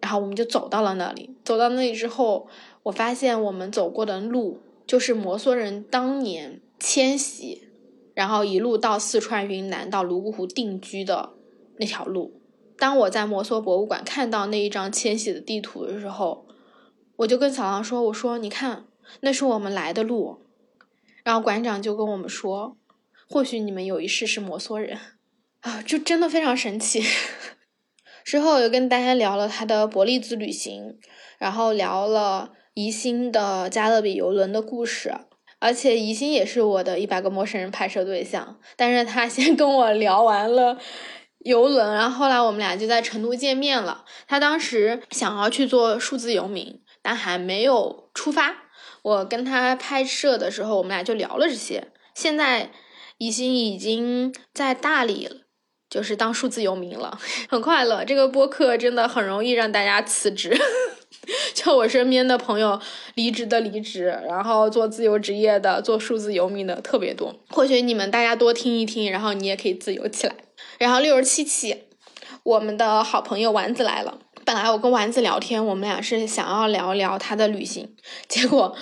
[0.00, 1.34] 然后我们就走到了那里。
[1.44, 2.48] 走到那里之后，
[2.84, 4.60] 我发现我们走过的路。
[4.86, 7.68] 就是摩梭人当年迁徙，
[8.12, 11.30] 然后一路到四川、云南、到泸沽湖定居的
[11.76, 12.40] 那条路。
[12.76, 16.44] 当我在摩梭博物馆看到那一张迁徙的地图的时候，
[17.18, 18.86] 我就跟小狼说：“我说，你看，
[19.20, 20.38] 那是我们来的路。”
[21.22, 22.76] 然后馆长就跟我们说
[23.30, 24.98] ：“或许你们有一世是摩梭人
[25.60, 27.02] 啊！”就真的非常神奇。
[28.24, 30.98] 之后又跟大家聊了他的伯利兹旅行，
[31.38, 32.52] 然后聊了。
[32.74, 35.12] 宜兴的加勒比游轮的故事，
[35.58, 38.60] 而且宜兴也是我的一百个陌生人拍摄对象。
[38.76, 40.78] 但是他先跟我聊完了
[41.40, 44.04] 游轮，然后后来我们俩就在成都见面了。
[44.28, 48.70] 他当时想要去做数字游民，但还没有出发。
[49.02, 51.88] 我跟他拍摄的时候，我们俩就聊了这些。
[52.14, 52.70] 现在
[53.20, 55.36] 宜兴已经在大理了，
[55.90, 57.18] 就是当数字游民了，
[57.50, 58.02] 很快乐。
[58.02, 60.58] 这个播客真的很容易让大家辞职。
[61.52, 62.80] 就我身边的朋友，
[63.16, 67.34] 离职的离职，然后做自由职业的、做数字游民的特别多。
[67.50, 70.34] 或许你们大家多听一听，然后你也可以自由起来。
[70.78, 71.76] 然后六十七期，
[72.42, 74.18] 我们的好朋友丸子来了。
[74.46, 77.94] 本来我跟丸子聊天，我们俩是想要聊聊他的旅行，
[78.26, 78.74] 结果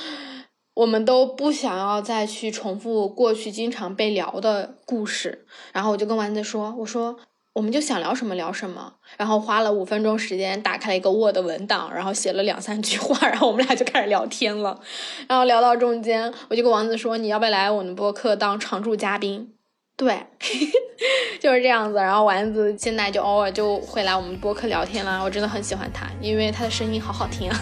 [0.78, 5.44] 我们都不想要再去重复过去经常被聊的故事。
[5.72, 7.18] 然后我就跟丸子说：“我说。”
[7.54, 14.78] 我们就想聊什么聊什么，然后花了五分钟时间打开了一个 Word 文档，然后写了两三句话，然后我们俩就开始聊天了。
[15.26, 19.52] 然后聊到中间，我就跟丸子说：“你要不要来我们播客当常驻嘉宾？”
[19.98, 20.26] 对，
[21.40, 21.96] 就是这样子。
[21.98, 25.20] 然后丸子现在就偶尔就会来我们播客聊天了。
[25.24, 27.58] 我真的很喜欢他，因为他的声音好好听啊。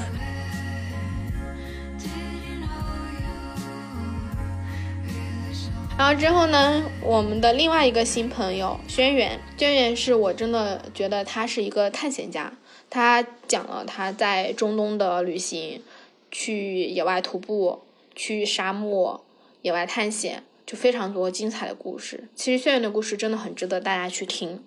[5.99, 12.53] 然后之后呢，我们的另外一个新朋友轩辕，轩辕是我真的觉得他是一个探险家。
[12.91, 15.83] 他讲了他在中东的旅行，
[16.31, 17.81] 去野外徒步，
[18.15, 19.25] 去沙漠
[19.63, 22.29] 野外探险，就非常多精彩的故事。
[22.35, 24.63] 其实轩辕的故事真的很值得大家去听。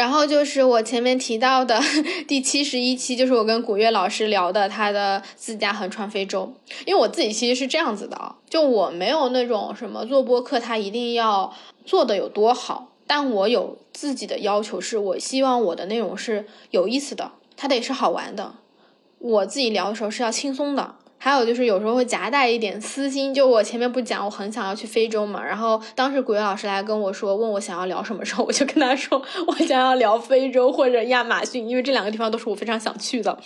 [0.00, 1.78] 然后就是我前面提到的
[2.26, 6.54] 第七十一期，就是我跟古月老师聊的他的自驾横穿非洲。
[6.86, 18.54] 因为我自己其实是这样子的啊，就我没有那种什么做播客他一定要做的有多好，但我有自己的要求，是我希望我的内容是有意思的，它得是好玩的。
[19.18, 33.38] 我自己聊的时候是要轻松的，还有就是有时候会夹带一点私心，就我前面不讲我很想要去非洲嘛，然后当时古月老师来跟我说，问我想要聊什么时候， 我就跟他说我想要聊非洲或者亚马逊，因为这两个地方都是我非常想去的。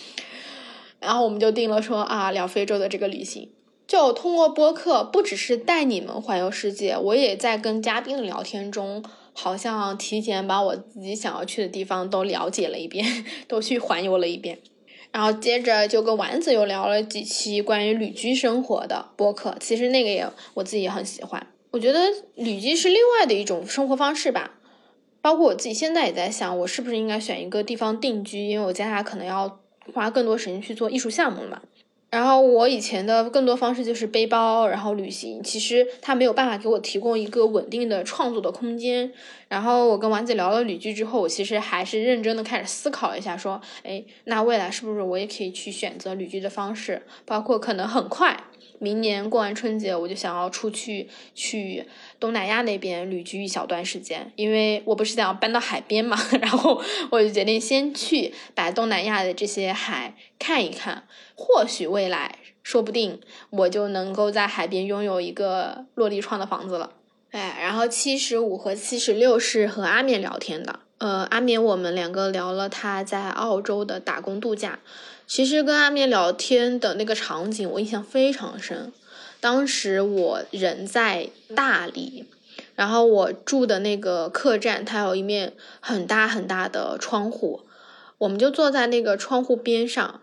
[1.00, 3.50] 然后我们就定了说啊，聊非洲的这个旅行。
[3.88, 13.04] 就通过播客，不只是带你们环游世界，我也在跟嘉宾的聊天中，好像提前把我自己想要去的地方都了解了一遍，
[13.48, 14.60] 都去环游了一遍。
[15.14, 21.46] 然后接着就跟丸子又聊了几期关于旅居生活的播客，其实那个也我自己也很喜欢。
[21.70, 22.00] 我觉得
[22.34, 24.58] 旅居是另外的一种生活方式吧，
[25.22, 29.60] 包括我自己现在也在想，我是不是应该选一个地方定居，因为我接下来可能要
[29.92, 31.62] 花更多时间去做艺术项目了嘛。
[32.14, 35.42] 然后我以前的更多方式就是背包，然后旅行。
[35.42, 39.12] 其实它没有办法给我提供一个稳定的创作的空间。
[39.48, 47.02] 然后我跟丸子聊了旅居之后，我其实还是认真的开始思考一下，说，哎，那未来是不是我也可以去选择旅居的方式？
[47.24, 48.44] 包括可能很快。
[48.78, 51.86] 明年过完春节，我就想要出去去
[52.18, 61.04] 东南亚那边旅居一小段时间，因为我不是想要搬到海边嘛， 然后我就决定先去把东南亚的这些海看一看，
[61.34, 63.20] 或许未来说不定
[63.50, 66.92] 我就能够在海边拥有一个落地窗的房子了。
[67.30, 74.78] 哎，然后七十五和七十六是和阿冕聊天的，呃，阿冕我们两个聊了他在澳洲的打工度假。
[75.26, 78.92] 其实跟阿面聊天的那个场景，我印象非常深。
[79.40, 82.26] 当时我人在大理，
[82.74, 87.62] 然后我住的那个客栈，它有一面很大很大的窗户，
[88.18, 90.20] 我们就坐在那个窗户边上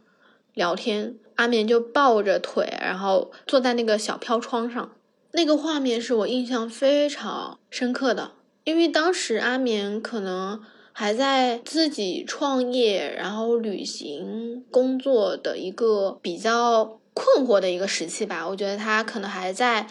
[0.53, 1.15] 聊天。
[1.35, 4.91] 阿面就抱着腿，然后坐在那个小飘窗上，
[5.31, 8.31] 那个画面是我印象非常深刻的，
[8.63, 10.61] 因为当时阿眠可能。
[10.93, 18.47] 还在自己创业，然后旅行工作的一个比较困惑的一个时期吧。
[18.47, 19.87] 我觉得他可能还在，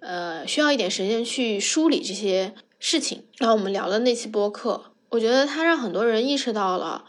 [0.00, 3.24] 呃，需要一点时间去梳理这些事情。
[3.38, 7.04] 然后我们聊了那期播客，我觉得他让很多人意识到了，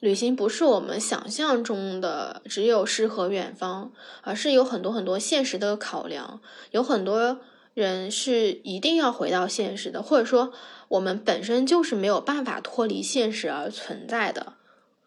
[0.00, 3.92] 旅行不是我们想象中的只有诗和远方，
[4.22, 6.40] 而是有很多很多现实的考量，
[6.70, 7.38] 有很多
[7.80, 10.52] 人是一定要回到现实的，或者说。
[10.88, 14.54] 我们本身就是没有办法脱离现实而存在的，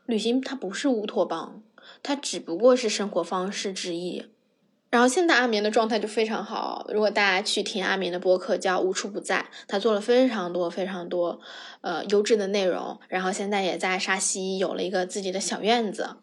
[0.06, 1.64] 旅行它不是乌托邦，
[2.04, 4.28] 它只不过是生活方式之一。
[4.92, 11.40] 然后现在阿眠的状态就非常好，如果大家去听阿眠的播客叫无处不在，他做了非常多非常多
[11.82, 16.18] 呃优质的内容，然后现在也在沙溪有了一个自己的小院子。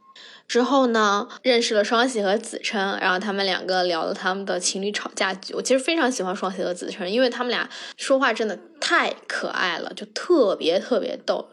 [0.48, 5.52] 之后呢，认识了双喜和子琛，然后他们两个聊了他们的情侣吵架剧。
[5.52, 7.68] 我其实非常喜欢双喜和子琛，因为他们俩
[7.98, 11.50] 说话真的太可爱了，就特别特别逗。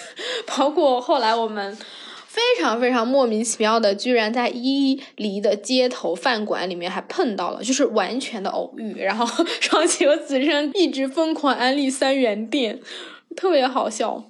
[0.48, 1.76] 包括后来我们
[2.26, 8.98] 非常非常莫名其妙的，居然在伊犁的街头饭馆里面还碰到了，就是完全的偶遇。
[8.98, 12.80] 然后双喜和子琛一直疯狂安利三元店，
[13.36, 14.24] 特别好笑。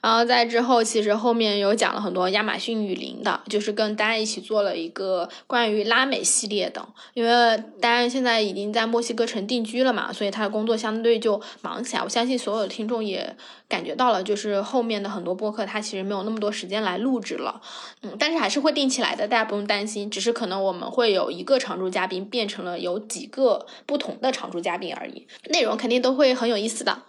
[0.00, 6.86] 然后在之后，其实后面有讲了很多亚马逊雨林的，就是跟丹一起做了一个关于拉美系列的。
[7.14, 12.02] 因为丹现在已经在墨西哥城定居了嘛，所以他的工作相对就忙起来。
[12.02, 13.36] 我相信所有的听众也
[13.68, 17.60] 感觉到了，就是后面的很多播客它其实没有那么多时间来录制了，
[18.02, 20.10] 嗯，但是还是会定起来的，大家不用担心。
[20.10, 27.02] 只是可能我们会有一个常驻嘉宾变成了有几个不同的常驻嘉宾而已，内容肯定都会很有意思的。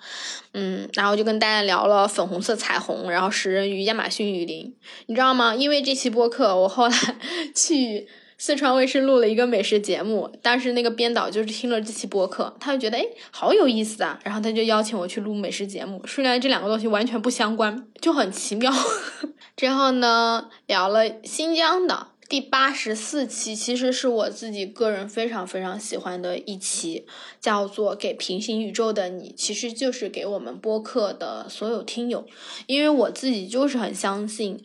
[0.53, 5.55] 嗯，然后就跟大家聊了粉红色彩虹，然后食人鱼、亚马逊雨林，你知道吗？
[5.55, 6.97] 因为这期播客，我后来
[7.55, 8.07] 去
[8.41, 18.73] 四川卫视录了一个美食节目，当时那个编导就是听了这期播客，他就觉得哎，好有意思啊，然后他就邀请我去录美食节目，虽然这两个东西完全不相关，就很奇妙。
[19.57, 22.07] 之后呢，聊了新疆的。
[22.29, 27.07] 第八十四期其实是我自己个人非常非常喜欢的一期，
[27.41, 32.27] 叫做《给平行宇宙的你》，其实就是给我们播客的所有听友，
[32.67, 34.63] 因为我自己就是很相信，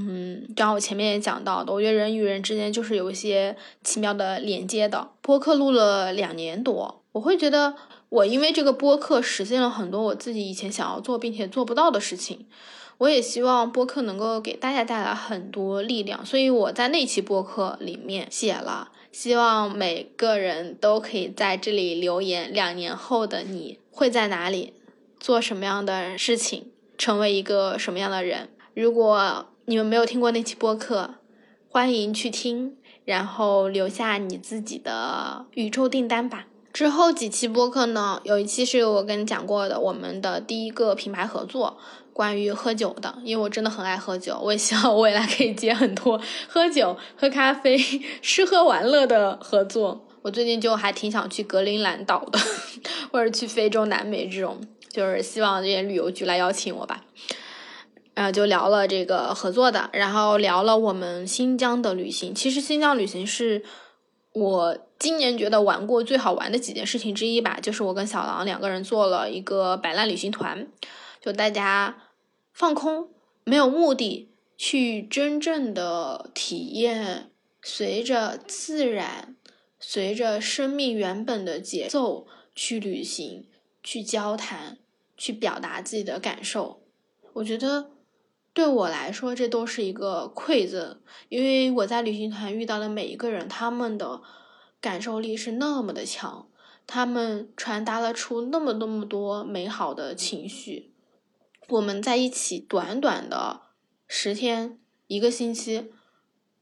[0.00, 5.10] 嗯，就像我前面也讲到的，我觉得人与人之间就是有一些奇妙的连接的。
[5.20, 7.74] 播客录了两年多，我会觉得
[8.08, 12.46] 我因为这个播客实现了很多我自己以前想要做并且做不到的事情。
[12.98, 24.74] 我也希望播客能够给大家带来很多力量，所以我在那期播客里面写了，希望每个人都可以在这里留言，两年后的你会在哪里，
[25.18, 26.66] 做什么样的事情，
[26.98, 28.50] 成为一个什么样的人。
[28.74, 31.14] 如果你们没有听过那期播客，
[31.68, 36.48] 欢迎去听，然后留下你自己的宇宙订单吧。
[36.72, 41.78] 之后几期播客呢，有一期是我跟你讲过的，我们的第一个品牌合作。
[42.12, 47.78] 关于喝酒的，因为我真的很爱喝酒，我也希望未来可以接很多 喝酒、喝咖啡、
[48.20, 50.04] 吃喝玩乐的合作。
[50.22, 52.40] 我最近就还挺想去格陵兰岛的，
[53.12, 54.60] 或者去非洲、南美这种，
[54.92, 57.04] 就是希望这些旅游局来邀请我吧。
[58.20, 62.34] 然后就聊了这个合作的，然后聊了我们新疆的旅行。
[62.34, 63.62] 其实新疆旅行是
[64.34, 70.68] 我今年觉得玩过最好玩的几件事情之一吧，就是我跟小狼两个人做了一个摆烂旅行团，
[71.18, 71.96] 就大家
[72.52, 73.08] 放空，
[73.44, 77.30] 没有目的，去真正的体验，
[77.62, 79.34] 随着自然。
[79.78, 83.46] 随着生命原本的节奏去旅行、
[83.82, 84.76] 去交谈、
[85.16, 86.82] 去表达自己的感受，
[87.32, 87.92] 我觉得
[88.52, 90.98] 对我来说这都是一个馈赠，
[91.28, 94.20] 因为我在旅行团遇到的每一个人，他们的
[94.80, 96.48] 感受力是那么的强，
[96.86, 100.92] 他们传达了出那么那么多美好的情绪，
[101.68, 103.60] 我们在一起短短的
[104.08, 105.92] 十天、一个星期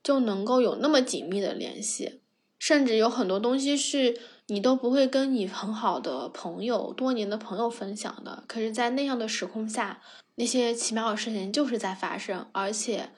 [0.02, 2.20] 就能够有那么紧密的联系。
[2.58, 8.42] 甚至有很多东西是你都不会跟你很好的朋友、多年的朋友分享的。
[8.48, 10.02] 可是，在那样的时空下，
[10.38, 13.10] 那些奇妙的事情就是在发生，而且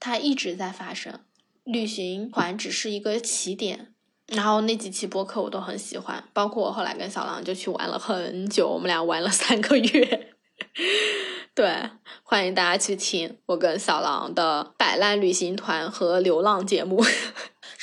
[0.00, 1.20] 它一直在发生。
[1.62, 3.94] 旅行团只是一个起点，
[4.26, 10.34] 然后那几期播客我都很喜欢，包括我后来跟小狼就去玩了很久，我们俩玩了三个月。
[11.54, 11.90] 对，
[12.24, 17.00] 欢迎大家去听我跟小狼的摆烂旅行团和流浪节目。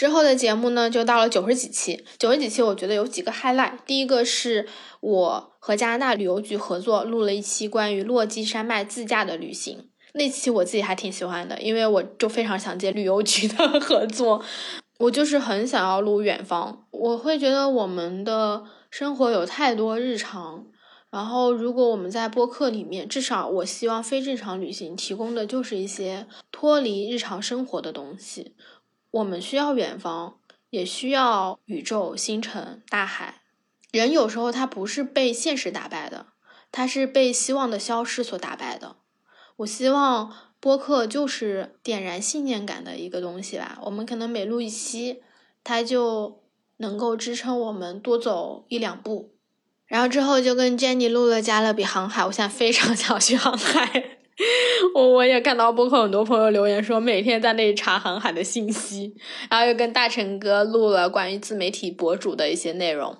[0.01, 2.03] 之后的节目呢，就到了九十几期。
[2.17, 3.73] 九十几期，我觉得有几个 highlight。
[3.85, 4.67] 第一个是
[4.99, 14.43] 我和加拿大旅游局合作录了一期关于落基山脉自驾的旅行，那期我自己还挺喜欢的，因为我就非常想接旅游局的 合作。
[14.97, 20.65] 我就是很想要录远方，我会觉得我们的生活有太多日常，
[21.11, 28.55] 然后如果我们在播客里面，至少我希望非正常旅行提供的就是一些脱离日常生活的东西。
[29.11, 30.37] 我们需要远方，
[30.69, 33.41] 也需要宇宙、星辰、大海。
[33.91, 36.27] 人有时候他不是被现实打败的，
[36.71, 38.95] 他是被希望的消失所打败的。
[39.57, 43.77] 我希望播客就是点燃信念感的一个东西吧。
[43.83, 45.21] 我们可能每录一期，
[45.63, 46.41] 它就
[46.77, 49.33] 能够支撑我们多走一两步。
[49.85, 54.19] 然后之后就跟 Jenny 录了《加勒比航海》，我现在非常想去航海。
[54.95, 59.15] 我我也看到包括很多朋友留言说每天在那里查航海的信息，
[59.49, 63.17] 然后又跟大成哥录了关于自媒体博主的一些内容，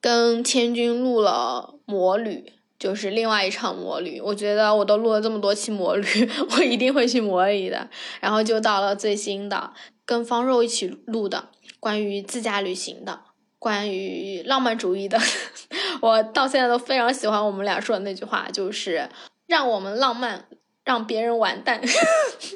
[0.00, 4.20] 跟千军录了魔旅，就是另外一场魔旅。
[4.20, 6.06] 我觉得我都录了这么多期魔旅，
[6.56, 7.88] 我一定会去魔旅的。
[8.20, 9.72] 然后就到了最新的，
[10.06, 11.48] 跟方肉一起录的
[11.78, 13.20] 关于自驾旅行的，
[13.58, 15.18] 关于浪漫主义的。
[16.00, 19.08] 我到现在都非常喜欢我们俩说的那句话，就是
[19.46, 20.46] 让我们浪漫。
[20.84, 21.80] 让别人完蛋，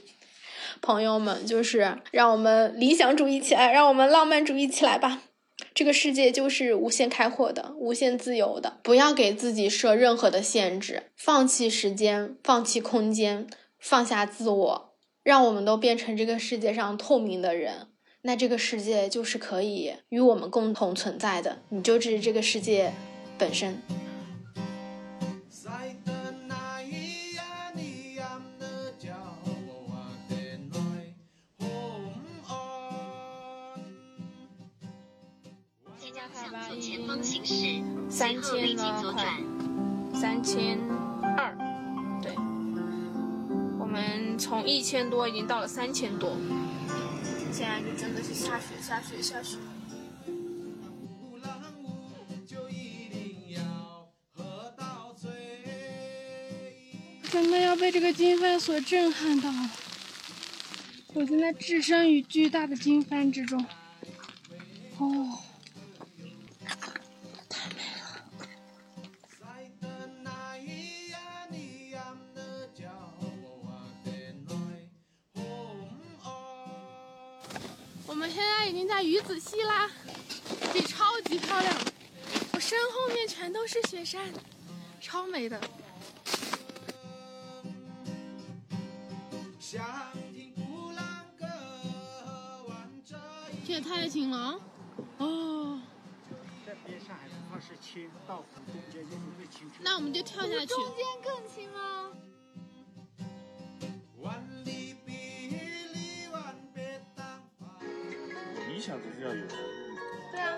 [0.82, 5.22] 朋友们，就是让我们理想主义起来，让我们浪漫主义起来吧。
[5.74, 13.46] 这个世界就是无限开阔的，无限自由的，不要给自己设任何的限制，放弃时间，放弃空间，
[13.78, 17.88] 放下自我，让我们都变成这个世界上透明的人。
[18.22, 22.92] 那这个世界就是可以与我们共同存在的，你就是这个世界
[23.38, 23.80] 本身。
[38.08, 39.24] 三千了，快
[40.14, 40.78] 三千
[41.36, 41.56] 二，
[42.22, 42.32] 对，
[43.78, 46.36] 我们从一千多已经到了三千多，
[47.52, 49.56] 现在就真的是下雪，下雪，下雪。
[57.30, 59.70] 真的要被这个经幡所震撼到了，
[61.14, 63.64] 我现在置身于巨大的经幡之中，
[64.98, 65.38] 哦。
[79.04, 79.88] 鱼子溪啦，
[80.72, 81.74] 这超级漂亮，
[82.54, 84.32] 我身后面全都是雪山，
[85.00, 85.60] 超美的。
[93.64, 94.60] 这也太近了，
[95.18, 95.80] 哦。
[99.80, 100.66] 那我们就跳下去。
[100.66, 102.10] 中间更近吗？
[108.86, 109.54] 想总是要有的。
[110.30, 110.54] 对啊。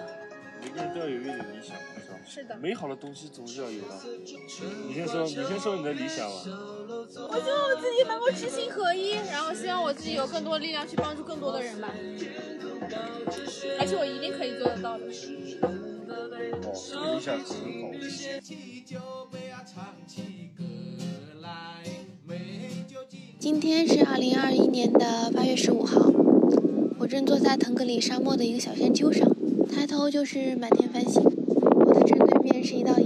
[0.61, 2.19] 每个人都要有一点理想，是吧？
[2.27, 3.95] 是的，美好的东西总是要有的。
[4.89, 6.35] 你先说，你先说你的理想吧。
[6.45, 11.89] 我希望我自己能够知行合一，然后希望我自己有更多的力量去帮助更多的人吧。
[13.79, 15.05] 而且我一定可以做得到的。
[16.67, 17.47] 哦，这个理想很
[17.81, 17.89] 好。
[23.39, 26.18] 今天是二零二一年的八月十五号，我
[27.09, 29.27] 正坐在腾格里沙漠的一个小山丘上，
[29.75, 31.23] 抬头就是满天繁星。
[31.25, 32.99] 我的正对面是一道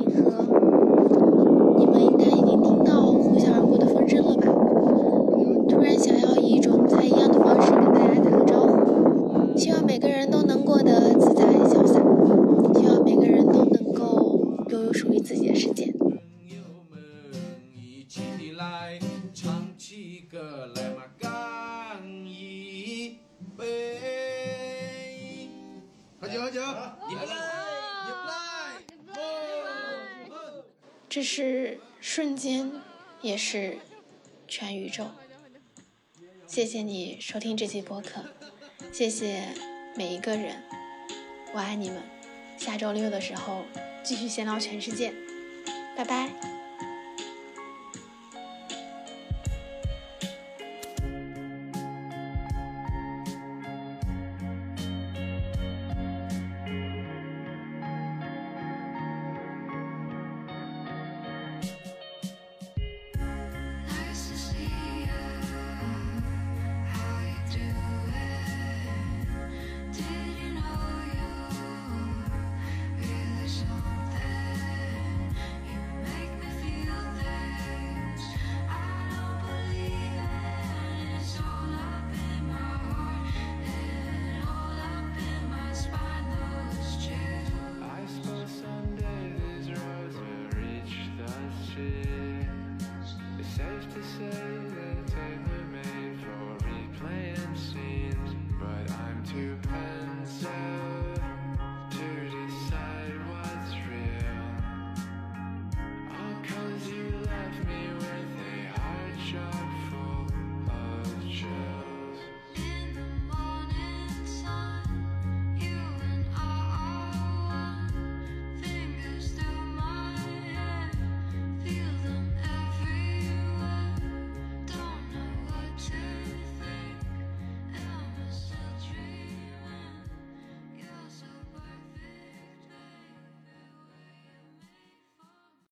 [31.12, 32.72] 这是瞬间，
[33.20, 33.76] 也是
[34.48, 35.10] 全宇宙。
[36.46, 38.24] 谢谢你收听这期播客，
[38.90, 39.48] 谢谢
[39.94, 40.62] 每一个人，
[41.52, 42.02] 我爱你们。
[42.56, 43.62] 下周六的时候
[44.02, 45.12] 继续闲聊全世界，
[45.94, 46.51] 拜拜。